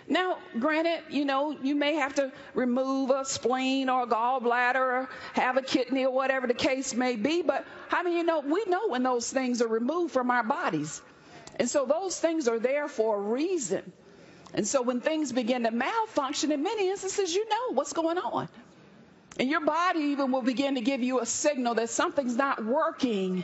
Now, 0.09 0.37
granted, 0.57 1.01
you 1.09 1.25
know, 1.25 1.51
you 1.51 1.75
may 1.75 1.95
have 1.95 2.15
to 2.15 2.31
remove 2.53 3.09
a 3.09 3.25
spleen 3.25 3.89
or 3.89 4.03
a 4.03 4.07
gallbladder 4.07 4.75
or 4.75 5.09
have 5.33 5.57
a 5.57 5.61
kidney 5.61 6.05
or 6.05 6.13
whatever 6.13 6.47
the 6.47 6.53
case 6.53 6.93
may 6.93 7.17
be, 7.17 7.41
but 7.41 7.65
how 7.89 8.03
many 8.03 8.17
you 8.17 8.23
know 8.23 8.39
we 8.39 8.63
know 8.67 8.87
when 8.87 9.03
those 9.03 9.29
things 9.29 9.61
are 9.61 9.67
removed 9.67 10.13
from 10.13 10.31
our 10.31 10.43
bodies? 10.43 11.01
And 11.59 11.69
so 11.69 11.85
those 11.85 12.17
things 12.17 12.47
are 12.47 12.59
there 12.59 12.87
for 12.87 13.17
a 13.17 13.19
reason. 13.19 13.91
And 14.53 14.65
so 14.65 14.81
when 14.81 15.01
things 15.01 15.33
begin 15.33 15.63
to 15.63 15.71
malfunction, 15.71 16.53
in 16.53 16.63
many 16.63 16.89
instances, 16.89 17.35
you 17.35 17.49
know 17.49 17.73
what's 17.73 17.91
going 17.91 18.17
on. 18.17 18.47
And 19.39 19.49
your 19.49 19.61
body 19.61 19.99
even 19.99 20.31
will 20.31 20.41
begin 20.41 20.75
to 20.75 20.81
give 20.81 21.03
you 21.03 21.19
a 21.19 21.25
signal 21.25 21.75
that 21.75 21.89
something's 21.89 22.35
not 22.35 22.63
working 22.65 23.43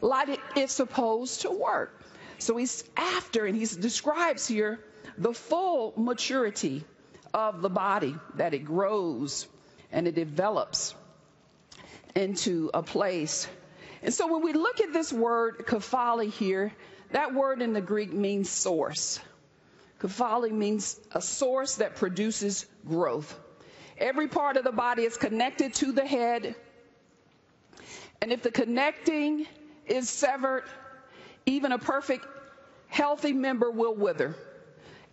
like 0.00 0.38
it's 0.56 0.72
supposed 0.72 1.42
to 1.42 1.50
work. 1.50 1.98
So 2.38 2.56
he's 2.56 2.84
after, 2.96 3.46
and 3.46 3.56
he 3.56 3.64
describes 3.64 4.46
here 4.46 4.80
the 5.16 5.32
full 5.32 5.94
maturity 5.96 6.84
of 7.32 7.62
the 7.62 7.70
body, 7.70 8.14
that 8.34 8.52
it 8.52 8.64
grows 8.64 9.46
and 9.90 10.06
it 10.06 10.14
develops 10.14 10.94
into 12.14 12.70
a 12.74 12.82
place. 12.82 13.46
And 14.02 14.12
so 14.12 14.30
when 14.30 14.42
we 14.42 14.52
look 14.52 14.80
at 14.80 14.92
this 14.92 15.12
word 15.12 15.58
kephale 15.66 16.30
here, 16.30 16.72
that 17.12 17.34
word 17.34 17.62
in 17.62 17.72
the 17.72 17.80
Greek 17.80 18.12
means 18.12 18.50
source. 18.50 19.20
Kephale 20.00 20.50
means 20.50 20.98
a 21.12 21.22
source 21.22 21.76
that 21.76 21.96
produces 21.96 22.66
growth. 22.86 23.38
Every 23.98 24.28
part 24.28 24.56
of 24.56 24.64
the 24.64 24.72
body 24.72 25.02
is 25.04 25.16
connected 25.16 25.74
to 25.74 25.92
the 25.92 26.06
head. 26.06 26.54
And 28.20 28.32
if 28.32 28.42
the 28.42 28.50
connecting 28.50 29.46
is 29.86 30.08
severed, 30.08 30.64
even 31.46 31.72
a 31.72 31.78
perfect 31.78 32.26
healthy 32.88 33.32
member 33.32 33.70
will 33.70 33.94
wither. 33.94 34.34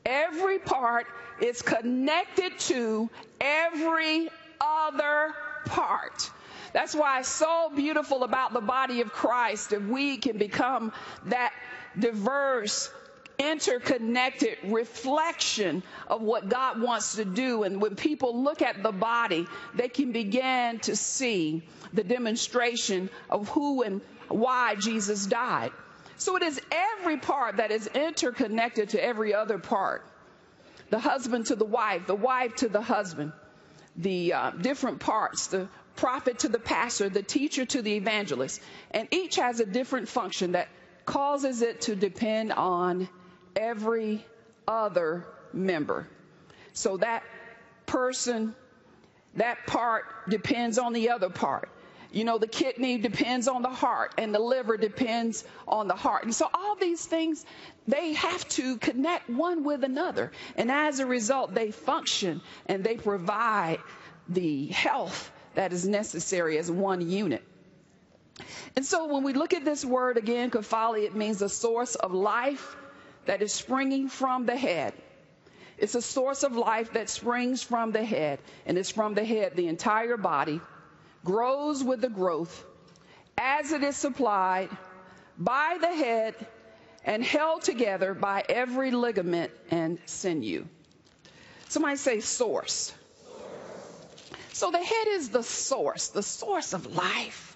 Every 0.06 0.60
part 0.60 1.08
is 1.42 1.62
connected 1.62 2.58
to 2.60 3.10
every 3.40 4.30
other 4.62 5.34
part. 5.66 6.30
That's 6.74 6.94
why 6.94 7.20
it's 7.20 7.30
so 7.30 7.72
beautiful 7.76 8.24
about 8.24 8.54
the 8.54 8.62
body 8.62 9.02
of 9.02 9.12
Christ 9.12 9.74
if 9.74 9.82
we 9.82 10.18
can 10.18 10.38
become 10.38 10.92
that 11.26 11.52
diverse, 11.98 12.92
interconnected 13.40 14.58
reflection 14.66 15.82
of 16.08 16.22
what 16.22 16.50
God 16.50 16.82
wants 16.82 17.16
to 17.16 17.26
do. 17.26 17.64
And 17.64 17.82
when 17.82 17.96
people 17.96 18.44
look 18.44 18.62
at 18.62 18.84
the 18.84 18.92
body, 18.92 19.48
they 19.74 19.88
can 19.88 20.12
begin 20.12 20.80
to 20.82 20.96
see 20.96 21.64
the 21.94 22.04
demonstration 22.04 23.10
of 23.30 23.48
who 23.50 23.82
and 23.84 24.02
why 24.28 24.76
Jesus 24.76 25.26
died. 25.26 25.72
So 26.18 26.36
it 26.36 26.44
is 26.44 26.62
every 26.72 27.18
part 27.18 27.58
that 27.58 27.72
is 27.72 27.88
interconnected 27.88 28.90
to 28.90 29.04
every 29.04 29.34
other 29.34 29.58
part. 29.58 30.06
The 30.90 31.00
husband 31.00 31.46
to 31.48 31.56
the 31.56 31.66
wife, 31.66 32.08
the 32.08 32.16
wife 32.16 32.58
to 32.58 32.68
the 32.68 32.82
husband, 32.82 33.32
the 33.96 34.34
uh, 34.34 34.52
different 34.52 35.00
parts, 35.00 35.48
the 35.48 35.70
prophet 35.96 36.40
to 36.40 36.50
the 36.50 36.60
pastor, 36.60 37.10
the 37.10 37.24
teacher 37.24 37.66
to 37.66 37.82
the 37.82 37.94
evangelist. 37.94 38.62
And 38.92 39.08
each 39.12 39.38
has 39.38 39.60
a 39.60 39.66
different 39.66 40.10
function 40.10 40.54
that 40.54 40.68
causes 41.06 41.62
it 41.62 41.82
to 41.82 41.96
depend 41.96 42.52
on 42.52 43.08
every 43.60 44.26
other 44.68 45.26
member. 45.54 46.08
So 46.74 46.98
that 46.98 47.24
person, 47.86 48.56
that 49.36 49.68
part 49.68 50.06
depends 50.30 50.78
on 50.78 50.94
the 50.94 51.10
other 51.10 51.30
part. 51.30 51.70
You 52.12 52.24
know, 52.24 52.40
the 52.40 52.48
kidney 52.48 52.98
depends 52.98 53.48
on 53.48 53.62
the 53.62 53.70
heart 53.70 54.16
and 54.18 54.34
the 54.34 54.40
liver 54.40 54.78
depends 54.78 55.44
on 55.68 55.88
the 55.88 55.96
heart. 55.96 56.24
And 56.24 56.34
so 56.34 56.48
all 56.52 56.76
these 56.76 57.06
things, 57.06 57.46
they 57.88 58.14
have 58.14 58.48
to 58.50 58.78
connect 58.78 59.30
one 59.30 59.64
with 59.64 59.84
another. 59.84 60.32
And 60.56 60.72
as 60.72 61.00
a 61.00 61.06
result, 61.06 61.54
they 61.54 61.70
function 61.70 62.42
and 62.66 62.84
they 62.84 62.96
provide 62.96 63.80
the 64.28 64.68
health 64.68 65.32
that 65.54 65.72
is 65.72 65.88
necessary 65.88 66.58
as 66.58 66.72
one 66.72 67.08
unit. 67.08 67.44
And 68.76 68.86
so 68.86 69.14
when 69.14 69.24
we 69.24 69.34
look 69.34 69.54
at 69.54 69.66
this 69.66 69.84
word 69.86 70.18
again, 70.18 70.50
kephale, 70.50 71.04
it 71.04 71.16
means 71.16 71.42
a 71.42 71.50
source 71.50 71.96
of 71.96 72.14
life 72.14 72.76
that 73.30 73.44
is 73.44 73.54
springing 73.54 74.10
from 74.10 74.48
the 74.48 74.56
head. 74.56 74.92
It's 75.78 75.94
a 75.94 76.02
source 76.02 76.42
of 76.42 76.56
life 76.56 76.94
that 76.94 77.10
springs 77.10 77.62
from 77.62 77.92
the 77.92 78.04
head, 78.04 78.40
and 78.66 78.76
it's 78.76 78.90
from 78.90 79.14
the 79.14 79.24
head, 79.24 79.56
the 79.56 79.68
entire 79.68 80.18
body 80.18 80.60
grows 81.24 81.84
with 81.84 82.02
the 82.02 82.10
growth 82.10 82.66
as 83.38 83.72
it 83.72 83.84
is 83.84 83.96
supplied 83.96 84.70
by 85.38 85.78
the 85.80 85.94
head 85.94 86.34
and 87.06 87.24
held 87.24 87.62
together 87.62 88.16
by 88.16 88.44
every 88.50 88.90
ligament 88.90 89.52
and 89.70 90.00
sinew. 90.08 90.66
Somebody 91.68 91.98
say 91.98 92.22
source. 92.22 92.92
So 94.54 94.72
the 94.72 94.84
head 94.84 95.08
is 95.08 95.30
the 95.30 95.44
source, 95.44 96.08
the 96.08 96.24
source 96.24 96.74
of 96.74 96.96
life. 96.96 97.56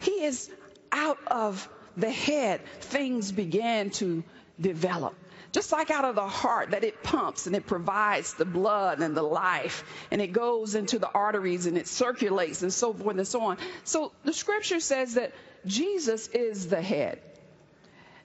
He 0.00 0.22
is 0.22 0.50
out 0.92 1.18
of 1.28 1.66
the 1.96 2.10
head, 2.10 2.60
things 2.80 3.32
began 3.32 3.88
to 3.90 4.22
develop. 4.62 5.14
Just 5.52 5.70
like 5.70 5.90
out 5.90 6.06
of 6.06 6.14
the 6.14 6.26
heart 6.26 6.70
that 6.70 6.82
it 6.82 7.02
pumps 7.02 7.46
and 7.46 7.54
it 7.54 7.66
provides 7.66 8.32
the 8.34 8.46
blood 8.46 9.00
and 9.00 9.14
the 9.14 9.22
life 9.22 9.84
and 10.10 10.22
it 10.22 10.28
goes 10.28 10.74
into 10.74 10.98
the 10.98 11.10
arteries 11.10 11.66
and 11.66 11.76
it 11.76 11.86
circulates 11.86 12.62
and 12.62 12.72
so 12.72 12.94
forth 12.94 13.18
and 13.18 13.28
so 13.28 13.42
on. 13.42 13.58
So 13.84 14.12
the 14.24 14.32
scripture 14.32 14.80
says 14.80 15.14
that 15.14 15.32
Jesus 15.66 16.28
is 16.28 16.68
the 16.68 16.80
head. 16.80 17.20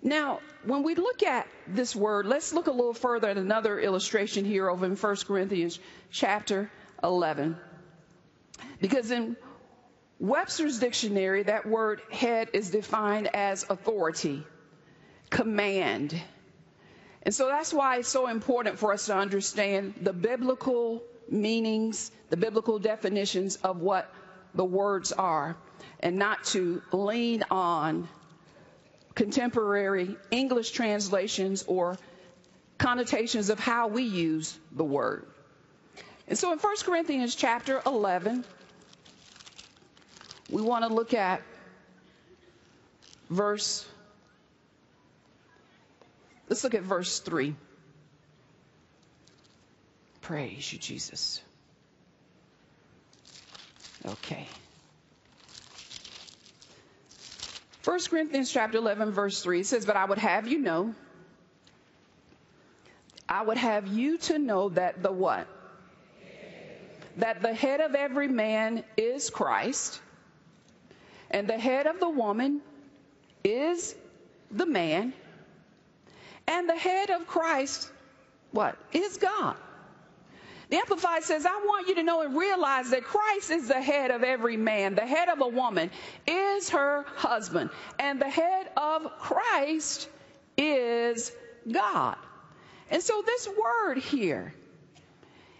Now, 0.01 0.39
when 0.63 0.83
we 0.83 0.95
look 0.95 1.23
at 1.23 1.47
this 1.67 1.95
word, 1.95 2.25
let's 2.25 2.53
look 2.53 2.67
a 2.67 2.71
little 2.71 2.93
further 2.93 3.27
at 3.29 3.37
another 3.37 3.79
illustration 3.79 4.45
here 4.45 4.69
over 4.69 4.85
in 4.85 4.95
1 4.95 5.15
Corinthians 5.27 5.79
chapter 6.11 6.71
11. 7.03 7.57
Because 8.79 9.11
in 9.11 9.35
Webster's 10.19 10.79
dictionary, 10.79 11.43
that 11.43 11.65
word 11.65 12.01
head 12.11 12.49
is 12.53 12.69
defined 12.69 13.27
as 13.35 13.65
authority, 13.69 14.45
command, 15.29 16.19
and 17.23 17.35
so 17.35 17.47
that's 17.47 17.73
why 17.73 17.97
it's 17.97 18.07
so 18.07 18.27
important 18.27 18.79
for 18.79 18.93
us 18.93 19.07
to 19.07 19.15
understand 19.15 19.95
the 20.01 20.13
biblical 20.13 21.03
meanings, 21.29 22.09
the 22.29 22.37
biblical 22.37 22.79
definitions 22.79 23.57
of 23.57 23.81
what 23.81 24.09
the 24.55 24.63
words 24.63 25.11
are, 25.11 25.57
and 25.99 26.17
not 26.17 26.43
to 26.45 26.81
lean 26.93 27.43
on 27.51 28.07
contemporary 29.13 30.15
English 30.31 30.71
translations 30.71 31.65
or 31.67 31.97
connotations 32.77 33.49
of 33.49 33.59
how 33.59 33.87
we 33.87 34.03
use 34.03 34.57
the 34.71 34.83
word. 34.85 35.25
And 36.27 36.37
so 36.37 36.51
in 36.53 36.59
1 36.59 36.75
Corinthians 36.83 37.35
chapter 37.35 37.81
11, 37.85 38.45
we 40.49 40.61
want 40.61 40.87
to 40.87 40.93
look 40.93 41.13
at 41.13 41.41
verse 43.29 43.85
Let's 46.49 46.63
look 46.63 46.75
at 46.75 46.83
verse 46.83 47.19
3. 47.19 47.55
Praise 50.21 50.73
you, 50.73 50.79
Jesus. 50.79 51.41
Okay. 54.05 54.47
1 57.83 57.99
Corinthians 58.09 58.51
chapter 58.51 58.77
11 58.77 59.11
verse 59.11 59.41
3 59.41 59.63
says, 59.63 59.85
But 59.85 59.95
I 59.95 60.03
would 60.03 60.17
have 60.17 60.47
you 60.47 60.59
know, 60.59 60.93
I 63.29 63.43
would 63.43 63.57
have 63.57 63.87
you 63.87 64.17
to 64.17 64.37
know 64.37 64.69
that 64.69 65.01
the 65.01 65.11
what? 65.11 65.47
That 67.17 67.41
the 67.41 67.53
head 67.53 67.79
of 67.79 67.95
every 67.95 68.27
man 68.27 68.83
is 68.97 69.29
Christ, 69.29 70.01
and 71.31 71.47
the 71.47 71.57
head 71.57 71.87
of 71.87 71.99
the 71.99 72.09
woman 72.09 72.61
is 73.43 73.95
the 74.51 74.65
man, 74.65 75.13
and 76.47 76.69
the 76.69 76.75
head 76.75 77.09
of 77.09 77.27
Christ, 77.27 77.91
what? 78.51 78.77
Is 78.93 79.17
God. 79.17 79.55
The 80.69 80.77
Amplified 80.77 81.23
says, 81.23 81.45
I 81.45 81.63
want 81.65 81.87
you 81.87 81.95
to 81.95 82.03
know 82.03 82.21
and 82.21 82.35
realize 82.35 82.89
that 82.89 83.03
Christ 83.03 83.51
is 83.51 83.69
the 83.69 83.81
head 83.81 84.11
of 84.11 84.23
every 84.23 84.57
man. 84.57 84.95
The 84.95 85.05
head 85.05 85.29
of 85.29 85.39
a 85.39 85.47
woman 85.47 85.91
is 86.25 86.71
her 86.71 87.05
husband. 87.15 87.69
And 87.99 88.21
the 88.21 88.29
head 88.29 88.69
of 88.75 89.03
Christ 89.19 90.09
is 90.57 91.31
God. 91.71 92.17
And 92.89 93.01
so 93.01 93.21
this 93.25 93.47
word 93.47 93.99
here 93.99 94.53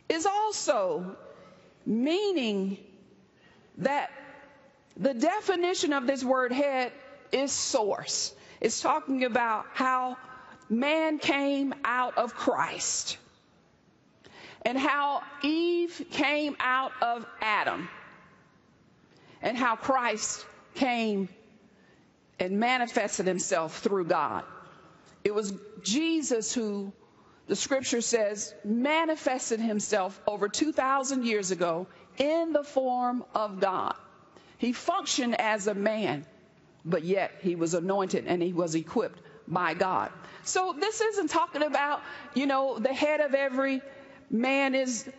is 0.10 0.26
also 0.26 1.16
meaning 1.86 2.78
that 3.78 4.12
the 4.98 5.14
definition 5.14 5.94
of 5.94 6.06
this 6.06 6.24
word 6.24 6.52
head 6.52 6.92
is 7.32 7.52
source. 7.52 8.34
It's 8.60 8.82
talking 8.82 9.24
about 9.24 9.66
how 9.74 10.18
man 10.70 11.20
came 11.20 11.74
out 11.84 12.18
of 12.18 12.36
Christ 12.36 13.18
and 14.64 14.78
how 14.78 15.22
Eve 15.44 16.06
came 16.12 16.56
out 16.60 16.92
of 17.02 17.26
Adam 17.42 17.90
and 19.42 19.58
how 19.58 19.76
Christ 19.76 20.46
came 20.76 21.30
and 22.40 22.60
manifested 22.60 23.28
himself 23.28 23.80
through 23.80 24.06
God. 24.06 24.44
It 25.24 25.34
was 25.34 25.54
Jesus 25.84 26.54
who 26.54 26.92
the 27.48 27.56
scripture 27.56 28.02
says, 28.02 28.54
manifested 28.66 29.60
himself 29.60 30.20
over 30.28 30.50
2,000 30.50 31.26
years 31.26 31.52
ago 31.52 31.88
in 32.18 32.52
the 32.52 32.64
form 32.64 33.24
of 33.34 33.60
God. 33.62 33.96
He 34.58 34.74
functioned 34.74 35.40
as 35.40 35.68
a 35.68 35.74
man, 35.74 36.26
but 36.84 37.04
yet 37.04 37.32
he 37.42 37.56
was 37.56 37.74
anointed 37.74 38.26
and 38.28 38.42
he 38.42 38.52
was 38.52 38.76
equipped 38.76 39.22
by 39.48 39.74
God. 39.74 40.12
So 40.44 40.74
this 40.78 41.02
isn't 41.02 41.30
talking 41.30 41.64
about, 41.64 42.02
you 42.34 42.46
know, 42.46 42.80
the 42.80 42.94
head 42.94 43.20
of 43.20 43.34
every 43.34 43.82
man 44.30 44.76
is 44.76 45.10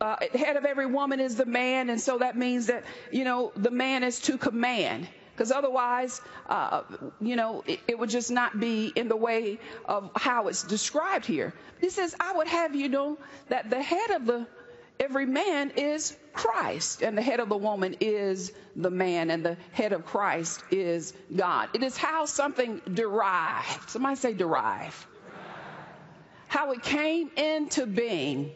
uh, 0.00 0.16
head 0.32 0.56
of 0.56 0.64
every 0.64 0.86
woman 0.86 1.20
is 1.20 1.36
the 1.36 1.46
man, 1.46 1.90
and 1.90 2.00
so 2.00 2.18
that 2.18 2.36
means 2.36 2.66
that 2.66 2.84
you 3.10 3.24
know 3.24 3.52
the 3.56 3.70
man 3.70 4.04
is 4.04 4.20
to 4.20 4.38
command. 4.38 5.08
Because 5.34 5.52
otherwise, 5.52 6.20
uh, 6.48 6.82
you 7.20 7.36
know, 7.36 7.62
it, 7.64 7.78
it, 7.86 7.96
would 7.96 8.10
just 8.10 8.28
not 8.28 8.58
be 8.58 8.92
in 8.94 9.06
the 9.06 9.16
way 9.16 9.60
of 9.84 10.10
how 10.16 10.48
it's 10.48 10.64
described 10.64 11.26
here. 11.26 11.54
He 11.80 11.90
says, 11.90 12.14
"I 12.18 12.32
would 12.32 12.48
have 12.48 12.74
you 12.74 12.88
know 12.88 13.18
that 13.48 13.70
the 13.70 13.80
head 13.80 14.10
of 14.10 14.26
the 14.26 14.46
every 15.00 15.26
man 15.26 15.72
is 15.76 16.16
Christ, 16.32 17.02
and 17.02 17.16
the 17.16 17.22
head 17.22 17.40
of 17.40 17.48
the 17.48 17.56
woman 17.56 17.96
is 18.00 18.52
the 18.76 18.90
man, 18.90 19.30
and 19.30 19.44
the 19.44 19.56
head 19.72 19.92
of 19.92 20.06
Christ 20.06 20.62
is 20.70 21.12
God. 21.34 21.70
It 21.74 21.82
is 21.82 21.96
how 21.96 22.26
something 22.26 22.80
derived. 22.92 23.90
Somebody 23.90 24.16
say 24.16 24.34
derive. 24.34 25.06
How 26.46 26.72
it 26.72 26.82
came 26.82 27.30
into 27.36 27.86
being 27.86 28.52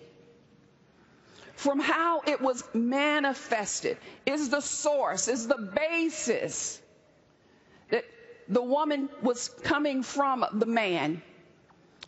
from 1.55 1.79
how 1.79 2.23
it 2.27 2.41
was 2.41 2.65
manifested 2.75 3.97
is 4.27 4.49
the 4.49 4.61
source, 4.61 5.29
is 5.29 5.47
the 5.47 5.71
basis 5.75 6.81
that 7.91 8.05
the 8.49 8.63
woman 8.63 9.09
was 9.23 9.49
coming 9.63 10.03
from 10.03 10.45
the 10.53 10.67
man 10.67 11.23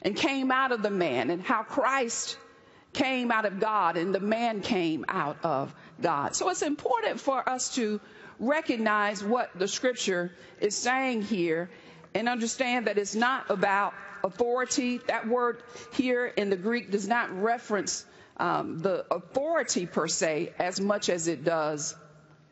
and 0.03 0.17
came 0.17 0.51
out 0.51 0.73
of 0.73 0.83
the 0.83 0.91
man, 0.91 1.31
and 1.31 1.43
how 1.43 1.63
Christ 1.63 2.37
came 2.95 3.31
out 3.31 3.45
of 3.45 3.61
God 3.61 3.97
and 3.97 4.15
the 4.15 4.21
man 4.21 4.61
came 4.61 5.05
out 5.09 5.37
of 5.43 5.75
God. 6.01 6.35
So 6.35 6.49
it's 6.49 6.63
important 6.63 7.21
for 7.21 7.47
us 7.47 7.75
to 7.75 8.01
recognize 8.39 9.23
what 9.23 9.51
the 9.59 9.69
scripture 9.69 10.33
is 10.61 10.75
saying 10.75 11.23
here 11.23 11.71
and 12.15 12.29
understand 12.29 12.87
that 12.87 12.97
it's 12.97 13.15
not 13.15 13.51
about 13.51 13.95
authority. 14.23 14.99
That 15.09 15.29
word 15.29 15.63
here 15.93 16.27
in 16.27 16.51
the 16.51 16.57
Greek 16.57 16.91
does 16.91 17.07
not 17.07 17.37
reference 17.43 18.07
um, 18.37 18.79
the 18.79 19.05
authority 19.13 19.87
per 19.87 20.09
se 20.09 20.53
as 20.59 20.81
much 20.81 21.09
as 21.09 21.29
it 21.29 21.45
does 21.45 21.95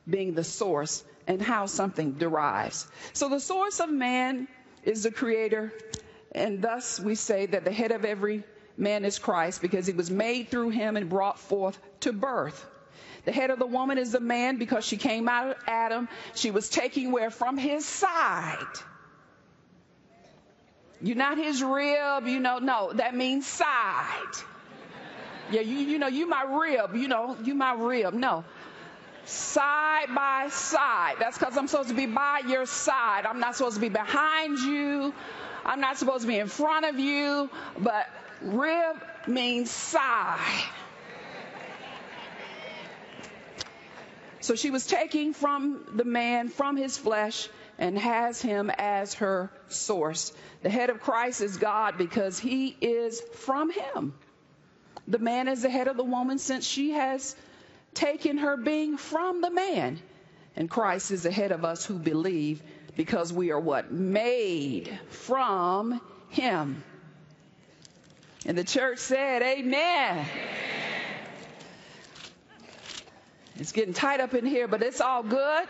being 0.08 0.34
the 0.34 0.44
source 0.44 1.04
and 1.26 1.40
how 1.40 1.66
something 1.66 2.12
derives. 2.12 2.86
So 3.12 3.28
the 3.28 3.40
source 3.40 3.80
of 3.80 3.90
man 3.90 4.48
is 4.82 5.04
the 5.04 5.12
creator, 5.12 5.72
and 6.32 6.60
thus 6.60 6.98
we 6.98 7.14
say 7.14 7.46
that 7.46 7.64
the 7.64 7.72
head 7.72 7.92
of 7.92 8.04
every 8.04 8.42
man 8.76 9.04
is 9.04 9.18
Christ 9.18 9.62
because 9.62 9.86
he 9.86 9.92
was 9.92 10.10
made 10.10 10.48
through 10.48 10.70
him 10.70 10.96
and 10.96 11.08
brought 11.08 11.38
forth 11.38 11.78
to 12.00 12.12
birth. 12.12 12.66
The 13.24 13.32
head 13.32 13.50
of 13.50 13.58
the 13.58 13.66
woman 13.66 13.98
is 13.98 14.12
the 14.12 14.20
man 14.20 14.58
because 14.58 14.84
she 14.84 14.96
came 14.96 15.28
out 15.28 15.50
of 15.50 15.56
Adam. 15.66 16.08
She 16.34 16.50
was 16.50 16.68
taking 16.68 17.12
where 17.12 17.30
from 17.30 17.56
his 17.56 17.84
side. 17.84 18.58
You're 21.00 21.16
not 21.16 21.36
his 21.36 21.62
rib, 21.62 22.26
you 22.26 22.40
know, 22.40 22.58
no, 22.58 22.92
that 22.94 23.14
means 23.14 23.46
side. 23.46 24.34
Yeah, 25.50 25.60
you, 25.60 25.78
you 25.78 25.98
know, 25.98 26.06
you 26.06 26.26
my 26.26 26.44
rib, 26.44 26.94
you 26.94 27.08
know, 27.08 27.36
you 27.42 27.54
my 27.54 27.74
rib. 27.74 28.14
No. 28.14 28.44
Side 29.24 30.06
by 30.14 30.48
side. 30.50 31.16
That's 31.18 31.38
because 31.38 31.56
I'm 31.56 31.68
supposed 31.68 31.90
to 31.90 31.94
be 31.94 32.06
by 32.06 32.42
your 32.46 32.66
side. 32.66 33.26
I'm 33.26 33.38
not 33.38 33.56
supposed 33.56 33.76
to 33.76 33.80
be 33.80 33.88
behind 33.88 34.58
you. 34.58 35.12
I'm 35.64 35.80
not 35.80 35.98
supposed 35.98 36.22
to 36.22 36.28
be 36.28 36.38
in 36.38 36.48
front 36.48 36.86
of 36.86 36.98
you. 36.98 37.50
But 37.78 38.08
Rib 38.44 38.96
means 39.26 39.70
side. 39.70 40.38
So 44.40 44.56
she 44.56 44.70
was 44.70 44.86
taking 44.86 45.34
from 45.34 45.84
the 45.94 46.04
man, 46.04 46.48
from 46.48 46.76
his 46.76 46.98
flesh, 46.98 47.48
and 47.78 47.96
has 47.96 48.42
him 48.42 48.70
as 48.76 49.14
her 49.14 49.50
source. 49.68 50.32
The 50.62 50.70
head 50.70 50.90
of 50.90 51.00
Christ 51.00 51.40
is 51.40 51.56
God 51.56 51.96
because 51.96 52.38
he 52.38 52.76
is 52.80 53.20
from 53.20 53.70
him. 53.70 54.14
The 55.06 55.18
man 55.18 55.48
is 55.48 55.62
the 55.62 55.70
head 55.70 55.88
of 55.88 55.96
the 55.96 56.04
woman 56.04 56.38
since 56.38 56.66
she 56.66 56.90
has 56.90 57.36
taken 57.94 58.38
her 58.38 58.56
being 58.56 58.96
from 58.96 59.40
the 59.40 59.50
man. 59.50 60.00
And 60.56 60.68
Christ 60.68 61.12
is 61.12 61.22
the 61.22 61.30
head 61.30 61.52
of 61.52 61.64
us 61.64 61.84
who 61.84 61.98
believe 61.98 62.62
because 62.96 63.32
we 63.32 63.52
are 63.52 63.60
what? 63.60 63.92
Made 63.92 64.98
from 65.08 66.00
him. 66.30 66.82
And 68.44 68.58
the 68.58 68.64
church 68.64 68.98
said, 68.98 69.42
Amen. 69.42 70.26
It's 73.58 73.72
getting 73.72 73.94
tight 73.94 74.20
up 74.20 74.34
in 74.34 74.44
here, 74.44 74.66
but 74.66 74.82
it's 74.82 75.00
all 75.00 75.22
good. 75.22 75.68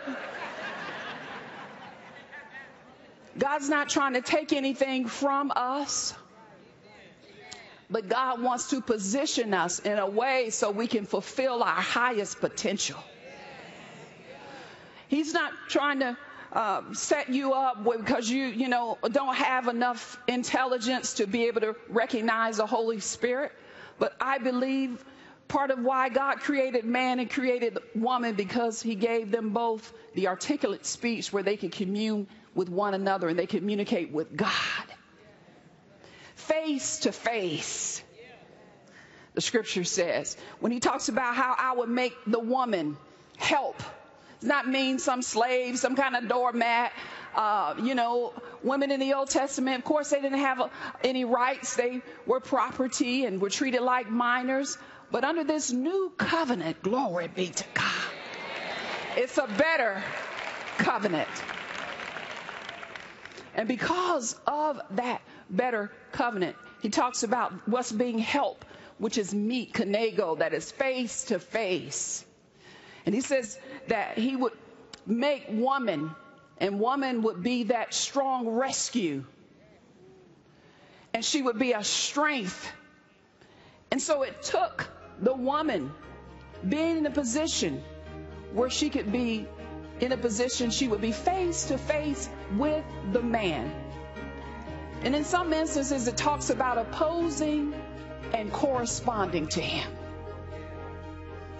God's 3.37 3.69
not 3.69 3.89
trying 3.89 4.13
to 4.13 4.21
take 4.21 4.53
anything 4.53 5.07
from 5.07 5.51
us, 5.55 6.13
but 7.89 8.07
God 8.07 8.41
wants 8.41 8.69
to 8.69 8.81
position 8.81 9.53
us 9.53 9.79
in 9.79 9.97
a 9.97 10.07
way 10.09 10.49
so 10.49 10.71
we 10.71 10.87
can 10.87 11.05
fulfill 11.05 11.63
our 11.63 11.81
highest 11.81 12.39
potential. 12.39 12.99
He's 15.07 15.33
not 15.33 15.51
trying 15.67 15.99
to 15.99 16.17
uh, 16.53 16.93
set 16.93 17.29
you 17.29 17.53
up 17.53 17.83
because 17.83 18.29
you, 18.29 18.45
you 18.45 18.67
know, 18.67 18.97
don't 19.11 19.35
have 19.35 19.67
enough 19.67 20.19
intelligence 20.27 21.15
to 21.15 21.25
be 21.25 21.47
able 21.47 21.61
to 21.61 21.75
recognize 21.89 22.57
the 22.57 22.67
Holy 22.67 22.99
Spirit. 22.99 23.51
But 23.97 24.13
I 24.21 24.37
believe 24.37 25.03
part 25.47 25.71
of 25.71 25.79
why 25.79 26.09
God 26.09 26.39
created 26.39 26.85
man 26.85 27.19
and 27.19 27.29
created 27.29 27.79
woman 27.95 28.35
because 28.35 28.81
he 28.81 28.93
gave 28.93 29.31
them 29.31 29.49
both 29.49 29.91
the 30.13 30.27
articulate 30.27 30.85
speech 30.85 31.33
where 31.33 31.43
they 31.43 31.57
could 31.57 31.71
commune 31.71 32.27
with 32.53 32.69
one 32.69 32.93
another 32.93 33.29
and 33.29 33.37
they 33.37 33.47
communicate 33.47 34.11
with 34.11 34.35
God. 34.35 34.51
Face 36.35 36.99
to 36.99 37.11
face. 37.11 38.03
The 39.33 39.41
scripture 39.41 39.83
says, 39.83 40.37
when 40.59 40.71
he 40.71 40.79
talks 40.79 41.09
about 41.09 41.35
how 41.35 41.55
I 41.57 41.73
would 41.73 41.89
make 41.89 42.13
the 42.27 42.39
woman 42.39 42.97
help 43.37 43.81
not 44.43 44.67
mean 44.67 44.99
some 44.99 45.21
slave, 45.21 45.77
some 45.77 45.95
kind 45.95 46.15
of 46.15 46.27
doormat. 46.27 46.91
Uh, 47.35 47.75
you 47.81 47.95
know, 47.95 48.33
women 48.61 48.91
in 48.91 48.99
the 48.99 49.13
Old 49.13 49.29
Testament, 49.29 49.79
of 49.79 49.83
course, 49.83 50.09
they 50.11 50.21
didn't 50.21 50.39
have 50.39 50.61
uh, 50.61 50.69
any 51.03 51.25
rights. 51.25 51.75
They 51.75 52.01
were 52.25 52.39
property 52.39 53.25
and 53.25 53.41
were 53.41 53.49
treated 53.49 53.81
like 53.81 54.09
minors. 54.09 54.77
But 55.11 55.23
under 55.23 55.43
this 55.43 55.71
new 55.71 56.11
covenant, 56.17 56.81
glory 56.81 57.27
be 57.27 57.47
to 57.47 57.63
God, 57.73 58.11
it's 59.17 59.37
a 59.37 59.47
better 59.47 60.03
covenant. 60.77 61.29
And 63.55 63.67
because 63.67 64.35
of 64.47 64.81
that 64.91 65.21
better 65.49 65.91
covenant, 66.11 66.55
he 66.81 66.89
talks 66.89 67.23
about 67.23 67.53
what's 67.67 67.91
being 67.91 68.17
helped, 68.19 68.65
which 68.97 69.17
is 69.17 69.33
meet, 69.33 69.73
kanego, 69.73 70.39
that 70.39 70.53
is 70.53 70.71
face 70.71 71.25
to 71.25 71.39
face. 71.39 72.25
And 73.05 73.13
he 73.13 73.21
says 73.21 73.59
that 73.87 74.17
he 74.17 74.35
would 74.35 74.53
make 75.05 75.45
woman, 75.49 76.11
and 76.57 76.79
woman 76.79 77.23
would 77.23 77.43
be 77.43 77.63
that 77.63 77.93
strong 77.93 78.47
rescue. 78.47 79.25
And 81.13 81.23
she 81.23 81.41
would 81.41 81.59
be 81.59 81.73
a 81.73 81.83
strength. 81.83 82.71
And 83.91 84.01
so 84.01 84.23
it 84.23 84.41
took 84.41 84.89
the 85.19 85.33
woman 85.33 85.91
being 86.67 86.97
in 86.97 87.05
a 87.05 87.11
position 87.11 87.83
where 88.53 88.69
she 88.69 88.89
could 88.89 89.11
be 89.11 89.47
in 89.99 90.11
a 90.11 90.17
position 90.17 90.71
she 90.71 90.87
would 90.87 91.01
be 91.01 91.11
face 91.11 91.65
to 91.65 91.77
face 91.77 92.29
with 92.57 92.83
the 93.11 93.21
man. 93.21 93.71
And 95.03 95.15
in 95.15 95.25
some 95.25 95.51
instances, 95.53 96.07
it 96.07 96.15
talks 96.15 96.49
about 96.49 96.77
opposing 96.77 97.73
and 98.33 98.51
corresponding 98.51 99.47
to 99.47 99.61
him. 99.61 99.91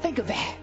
Think 0.02 0.20
of 0.20 0.28
that. 0.28 0.58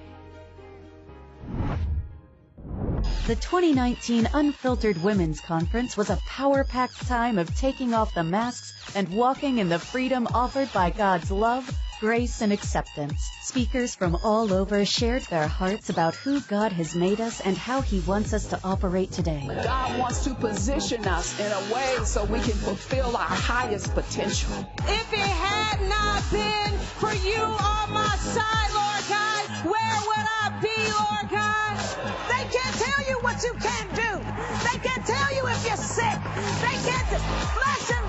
The 3.26 3.37
2019 3.37 4.28
Unfiltered 4.35 5.02
Women's 5.02 5.40
Conference 5.40 5.96
was 5.96 6.11
a 6.11 6.16
power 6.26 6.64
packed 6.64 7.06
time 7.06 7.38
of 7.38 7.54
taking 7.56 7.94
off 7.94 8.14
the 8.14 8.24
masks 8.24 8.72
and 8.96 9.09
walking 9.11 9.59
in 9.59 9.68
the 9.68 9.78
freedom 9.78 10.26
offered 10.35 10.72
by 10.72 10.90
God's 10.90 11.30
love, 11.30 11.70
grace, 12.00 12.40
and 12.40 12.52
acceptance. 12.52 13.30
Speakers 13.42 13.94
from 13.94 14.16
all 14.24 14.52
over 14.54 14.84
shared 14.86 15.22
their 15.24 15.46
hearts 15.46 15.90
about 15.90 16.14
who 16.14 16.40
God 16.40 16.72
has 16.72 16.96
made 16.96 17.20
us 17.20 17.40
and 17.40 17.56
how 17.56 17.82
He 17.82 18.00
wants 18.00 18.32
us 18.32 18.46
to 18.46 18.60
operate 18.64 19.12
today. 19.12 19.46
God 19.46 19.98
wants 19.98 20.24
to 20.24 20.34
position 20.34 21.06
us 21.06 21.38
in 21.38 21.52
a 21.52 21.74
way 21.74 21.98
so 22.04 22.24
we 22.24 22.40
can 22.40 22.56
fulfill 22.56 23.16
our 23.16 23.36
highest 23.52 23.94
potential. 23.94 24.66
If 24.88 25.12
it 25.12 25.18
had 25.18 25.80
not 25.88 26.24
been 26.32 26.78
for 26.96 27.12
you 27.12 27.42
on 27.42 27.92
my 27.92 28.16
side, 28.16 28.70
Lord 28.72 29.04
God, 29.12 29.44
where 29.68 29.96
would 30.08 30.26
I 30.40 30.58
be, 30.62 30.78
Lord 30.96 31.26
God? 31.28 31.76
They 32.32 32.44
can't 32.48 32.76
tell 32.80 33.04
you 33.08 33.16
what 33.20 33.42
you 33.44 33.52
can't 33.60 33.92
do. 33.94 34.12
They 34.72 34.78
can't 34.80 35.06
tell 35.06 35.36
you 35.36 35.46
if 35.52 35.66
you're 35.66 35.76
sick. 35.76 36.18
They 36.64 36.76
can't, 36.88 37.08
flesh 37.52 37.99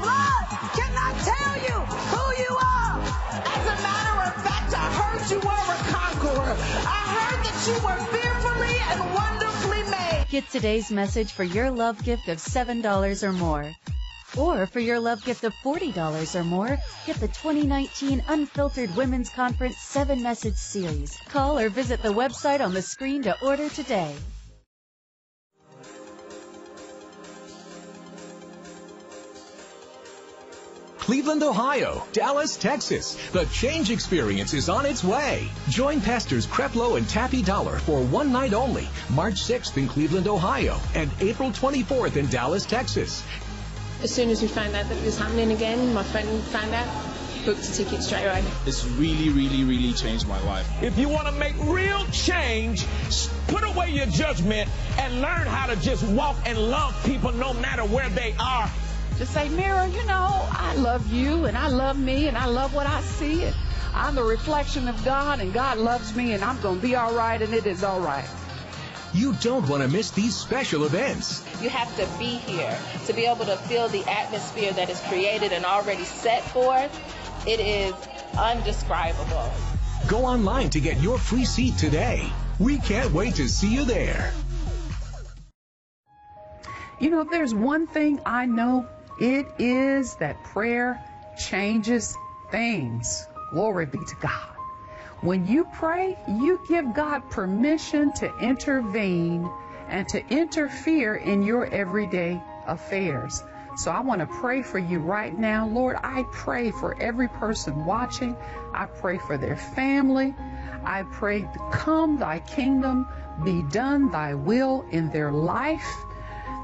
are 7.69 7.97
fearfully 7.97 8.75
and 8.89 9.13
wonderfully 9.13 9.83
made. 9.91 10.25
Get 10.31 10.49
today's 10.49 10.89
message 10.89 11.31
for 11.31 11.43
your 11.43 11.69
love 11.69 12.03
gift 12.03 12.27
of 12.27 12.39
$7 12.39 13.23
or 13.23 13.31
more. 13.31 13.71
Or 14.35 14.65
for 14.65 14.79
your 14.79 14.99
love 14.99 15.23
gift 15.23 15.43
of 15.43 15.53
$40 15.63 16.35
or 16.35 16.43
more, 16.43 16.79
get 17.05 17.17
the 17.17 17.27
2019 17.27 18.23
Unfiltered 18.27 18.95
Women's 18.95 19.29
Conference 19.29 19.77
7 19.77 20.23
Message 20.23 20.55
Series. 20.55 21.15
Call 21.29 21.59
or 21.59 21.69
visit 21.69 22.01
the 22.01 22.09
website 22.09 22.61
on 22.61 22.73
the 22.73 22.81
screen 22.81 23.21
to 23.23 23.39
order 23.43 23.69
today. 23.69 24.15
Cleveland, 31.01 31.41
Ohio, 31.41 32.05
Dallas, 32.13 32.55
Texas. 32.55 33.17
The 33.31 33.45
change 33.45 33.89
experience 33.89 34.53
is 34.53 34.69
on 34.69 34.85
its 34.85 35.03
way. 35.03 35.49
Join 35.67 35.99
Pastors 35.99 36.45
Creflo 36.45 36.95
and 36.95 37.09
Taffy 37.09 37.41
Dollar 37.41 37.79
for 37.79 38.03
one 38.03 38.31
night 38.31 38.53
only, 38.53 38.87
March 39.09 39.33
6th 39.33 39.77
in 39.77 39.87
Cleveland, 39.87 40.27
Ohio, 40.27 40.79
and 40.93 41.09
April 41.19 41.49
24th 41.49 42.17
in 42.17 42.27
Dallas, 42.27 42.67
Texas. 42.67 43.23
As 44.03 44.13
soon 44.13 44.29
as 44.29 44.43
we 44.43 44.47
found 44.47 44.75
out 44.75 44.87
that 44.89 44.95
it 44.95 45.03
was 45.03 45.17
happening 45.17 45.51
again, 45.51 45.91
my 45.91 46.03
friend 46.03 46.29
found 46.43 46.71
out, 46.75 46.87
booked 47.45 47.67
a 47.67 47.73
ticket 47.73 48.03
straight 48.03 48.25
away. 48.25 48.43
It's 48.67 48.85
really, 48.85 49.29
really, 49.29 49.63
really 49.63 49.93
changed 49.93 50.27
my 50.27 50.39
life. 50.43 50.67
If 50.83 50.99
you 50.99 51.09
want 51.09 51.25
to 51.25 51.33
make 51.33 51.55
real 51.63 52.05
change, 52.11 52.85
put 53.47 53.63
away 53.63 53.89
your 53.89 54.05
judgment 54.05 54.69
and 54.99 55.19
learn 55.19 55.47
how 55.47 55.65
to 55.65 55.75
just 55.77 56.03
walk 56.09 56.35
and 56.45 56.59
love 56.59 56.95
people 57.05 57.31
no 57.31 57.55
matter 57.55 57.85
where 57.85 58.09
they 58.09 58.35
are. 58.39 58.69
Just 59.17 59.33
say, 59.33 59.49
Mirror, 59.49 59.87
you 59.87 60.05
know, 60.07 60.47
I 60.51 60.75
love 60.75 61.11
you 61.11 61.45
and 61.45 61.57
I 61.57 61.67
love 61.67 61.97
me 61.97 62.27
and 62.27 62.37
I 62.37 62.45
love 62.45 62.73
what 62.73 62.87
I 62.87 63.01
see. 63.01 63.43
And 63.43 63.55
I'm 63.93 64.15
the 64.15 64.23
reflection 64.23 64.87
of 64.87 65.03
God 65.05 65.39
and 65.39 65.53
God 65.53 65.77
loves 65.77 66.15
me 66.15 66.33
and 66.33 66.43
I'm 66.43 66.59
going 66.61 66.77
to 66.77 66.81
be 66.81 66.95
all 66.95 67.13
right 67.13 67.41
and 67.41 67.53
it 67.53 67.65
is 67.65 67.83
all 67.83 67.99
right. 67.99 68.27
You 69.13 69.33
don't 69.41 69.67
want 69.67 69.83
to 69.83 69.89
miss 69.89 70.11
these 70.11 70.35
special 70.35 70.85
events. 70.85 71.43
You 71.61 71.69
have 71.69 71.93
to 71.97 72.07
be 72.17 72.37
here 72.37 72.77
to 73.07 73.13
be 73.13 73.25
able 73.25 73.45
to 73.45 73.57
feel 73.57 73.89
the 73.89 74.09
atmosphere 74.09 74.71
that 74.71 74.89
is 74.89 74.99
created 75.01 75.51
and 75.51 75.65
already 75.65 76.05
set 76.05 76.43
forth. 76.43 76.91
It 77.45 77.59
is 77.59 77.93
undescribable. 78.37 79.51
Go 80.07 80.25
online 80.25 80.69
to 80.71 80.79
get 80.79 81.01
your 81.01 81.17
free 81.17 81.43
seat 81.45 81.77
today. 81.77 82.25
We 82.59 82.77
can't 82.77 83.11
wait 83.11 83.35
to 83.35 83.49
see 83.49 83.73
you 83.73 83.83
there. 83.83 84.33
You 86.99 87.09
know, 87.09 87.21
if 87.21 87.29
there's 87.29 87.53
one 87.53 87.87
thing 87.87 88.21
I 88.25 88.45
know, 88.45 88.87
it 89.19 89.47
is 89.59 90.15
that 90.15 90.43
prayer 90.43 91.03
changes 91.37 92.15
things. 92.51 93.27
Glory 93.51 93.85
be 93.85 93.99
to 93.99 94.15
God. 94.21 94.47
When 95.21 95.45
you 95.45 95.65
pray, 95.65 96.17
you 96.27 96.59
give 96.67 96.93
God 96.93 97.29
permission 97.29 98.11
to 98.13 98.35
intervene 98.37 99.49
and 99.87 100.07
to 100.09 100.25
interfere 100.27 101.15
in 101.15 101.43
your 101.43 101.65
everyday 101.65 102.41
affairs. 102.65 103.43
So 103.77 103.91
I 103.91 104.01
want 104.01 104.19
to 104.21 104.27
pray 104.27 104.63
for 104.63 104.79
you 104.79 104.99
right 104.99 105.37
now. 105.37 105.67
Lord, 105.67 105.97
I 106.01 106.23
pray 106.31 106.71
for 106.71 106.99
every 106.99 107.27
person 107.27 107.85
watching. 107.85 108.35
I 108.73 108.85
pray 108.85 109.17
for 109.17 109.37
their 109.37 109.55
family. 109.55 110.35
I 110.83 111.03
pray, 111.03 111.47
come 111.71 112.17
thy 112.17 112.39
kingdom, 112.39 113.07
be 113.43 113.61
done 113.61 114.11
thy 114.11 114.33
will 114.33 114.85
in 114.91 115.09
their 115.11 115.31
life, 115.31 116.03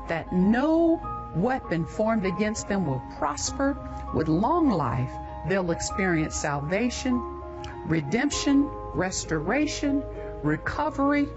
that 0.07 0.33
no 0.33 0.99
weapon 1.35 1.85
formed 1.85 2.25
against 2.25 2.67
them 2.67 2.85
will 2.85 3.01
prosper. 3.17 3.77
With 4.13 4.27
long 4.27 4.69
life, 4.69 5.11
they'll 5.47 5.71
experience 5.71 6.35
salvation, 6.35 7.41
redemption, 7.85 8.69
restoration, 8.93 10.03
recovery, 10.43 11.27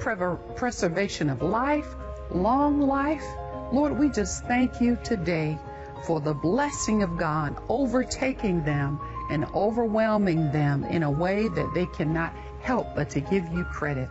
preservation 0.00 1.30
of 1.30 1.42
life, 1.42 1.94
long 2.30 2.80
life. 2.80 3.24
Lord, 3.72 3.98
we 3.98 4.08
just 4.08 4.44
thank 4.44 4.80
you 4.80 4.98
today 5.04 5.58
for 6.06 6.20
the 6.20 6.34
blessing 6.34 7.02
of 7.02 7.16
God 7.16 7.56
overtaking 7.68 8.64
them 8.64 9.00
and 9.30 9.44
overwhelming 9.54 10.52
them 10.52 10.84
in 10.84 11.02
a 11.02 11.10
way 11.10 11.48
that 11.48 11.70
they 11.74 11.86
cannot 11.86 12.32
help 12.60 12.94
but 12.94 13.10
to 13.10 13.20
give 13.20 13.44
you 13.52 13.64
credit 13.64 14.08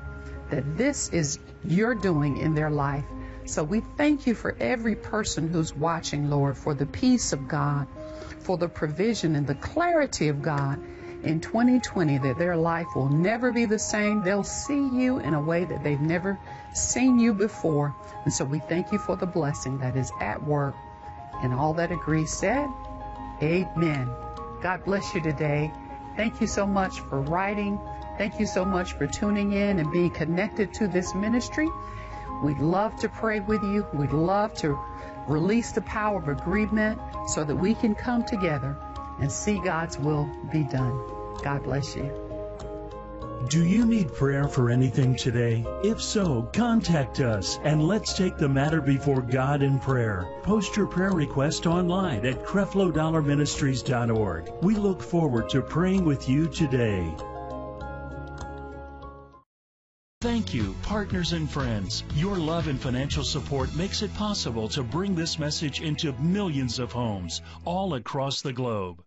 that 0.49 0.77
this 0.77 1.09
is 1.09 1.39
your 1.65 1.93
doing 1.95 2.37
in 2.37 2.53
their 2.55 2.69
life. 2.69 3.05
So 3.47 3.63
we 3.63 3.79
thank 3.79 4.27
you 4.27 4.35
for 4.35 4.55
every 4.59 4.95
person 4.95 5.47
who's 5.47 5.73
watching, 5.73 6.29
Lord, 6.29 6.57
for 6.57 6.73
the 6.73 6.85
peace 6.85 7.31
of 7.31 7.47
God, 7.47 7.87
for 8.39 8.57
the 8.57 8.67
provision 8.67 9.35
and 9.35 9.47
the 9.47 9.55
clarity 9.55 10.27
of 10.27 10.41
God 10.41 10.83
in 11.23 11.39
2020 11.39 12.17
that 12.19 12.37
their 12.37 12.57
life 12.57 12.87
will 12.93 13.07
never 13.09 13.53
be 13.53 13.63
the 13.63 13.79
same. 13.79 14.21
They'll 14.21 14.43
see 14.43 14.75
you 14.75 15.19
in 15.19 15.33
a 15.33 15.41
way 15.41 15.63
that 15.63 15.81
they've 15.81 15.99
never 15.99 16.37
seen 16.73 17.19
you 17.19 17.33
before. 17.33 17.95
And 18.25 18.33
so 18.33 18.43
we 18.43 18.59
thank 18.59 18.91
you 18.91 18.99
for 18.99 19.15
the 19.15 19.25
blessing 19.25 19.79
that 19.79 19.95
is 19.95 20.11
at 20.19 20.43
work. 20.43 20.75
And 21.41 21.53
all 21.53 21.73
that 21.75 21.91
agree 21.91 22.25
said, 22.25 22.67
Amen. 23.41 24.09
God 24.61 24.83
bless 24.83 25.15
you 25.15 25.21
today. 25.21 25.71
Thank 26.17 26.41
you 26.41 26.47
so 26.47 26.67
much 26.67 26.99
for 26.99 27.21
writing. 27.21 27.79
Thank 28.17 28.39
you 28.39 28.45
so 28.45 28.65
much 28.65 28.93
for 28.93 29.07
tuning 29.07 29.53
in 29.53 29.79
and 29.79 29.89
being 29.91 30.09
connected 30.09 30.73
to 30.75 30.87
this 30.87 31.15
ministry. 31.15 31.69
We'd 32.43 32.59
love 32.59 32.95
to 32.97 33.09
pray 33.09 33.39
with 33.39 33.63
you. 33.63 33.87
We'd 33.93 34.11
love 34.11 34.53
to 34.55 34.77
release 35.27 35.71
the 35.71 35.81
power 35.81 36.19
of 36.19 36.27
agreement 36.27 36.99
so 37.27 37.43
that 37.43 37.55
we 37.55 37.73
can 37.73 37.95
come 37.95 38.23
together 38.23 38.77
and 39.19 39.31
see 39.31 39.59
God's 39.59 39.97
will 39.97 40.29
be 40.51 40.63
done. 40.63 41.01
God 41.43 41.63
bless 41.63 41.95
you. 41.95 42.23
Do 43.49 43.63
you 43.63 43.85
need 43.85 44.13
prayer 44.13 44.47
for 44.47 44.69
anything 44.69 45.15
today? 45.15 45.65
If 45.83 46.01
so, 46.01 46.49
contact 46.53 47.21
us 47.21 47.59
and 47.63 47.87
let's 47.87 48.13
take 48.13 48.37
the 48.37 48.49
matter 48.49 48.81
before 48.81 49.21
God 49.21 49.61
in 49.61 49.79
prayer. 49.79 50.27
Post 50.43 50.75
your 50.75 50.87
prayer 50.87 51.11
request 51.11 51.65
online 51.65 52.25
at 52.25 52.43
creflodollarministries.org. 52.43 54.51
We 54.61 54.75
look 54.75 55.01
forward 55.01 55.49
to 55.49 55.61
praying 55.61 56.03
with 56.03 56.27
you 56.27 56.47
today. 56.47 57.15
Thank 60.47 60.63
you, 60.63 60.75
partners 60.81 61.33
and 61.33 61.49
friends. 61.49 62.05
Your 62.15 62.37
love 62.37 62.69
and 62.69 62.79
financial 62.79 63.25
support 63.25 63.75
makes 63.75 64.01
it 64.01 64.13
possible 64.13 64.69
to 64.69 64.81
bring 64.81 65.13
this 65.13 65.37
message 65.37 65.81
into 65.81 66.13
millions 66.13 66.79
of 66.79 66.93
homes 66.93 67.41
all 67.65 67.95
across 67.95 68.41
the 68.41 68.53
globe. 68.53 69.03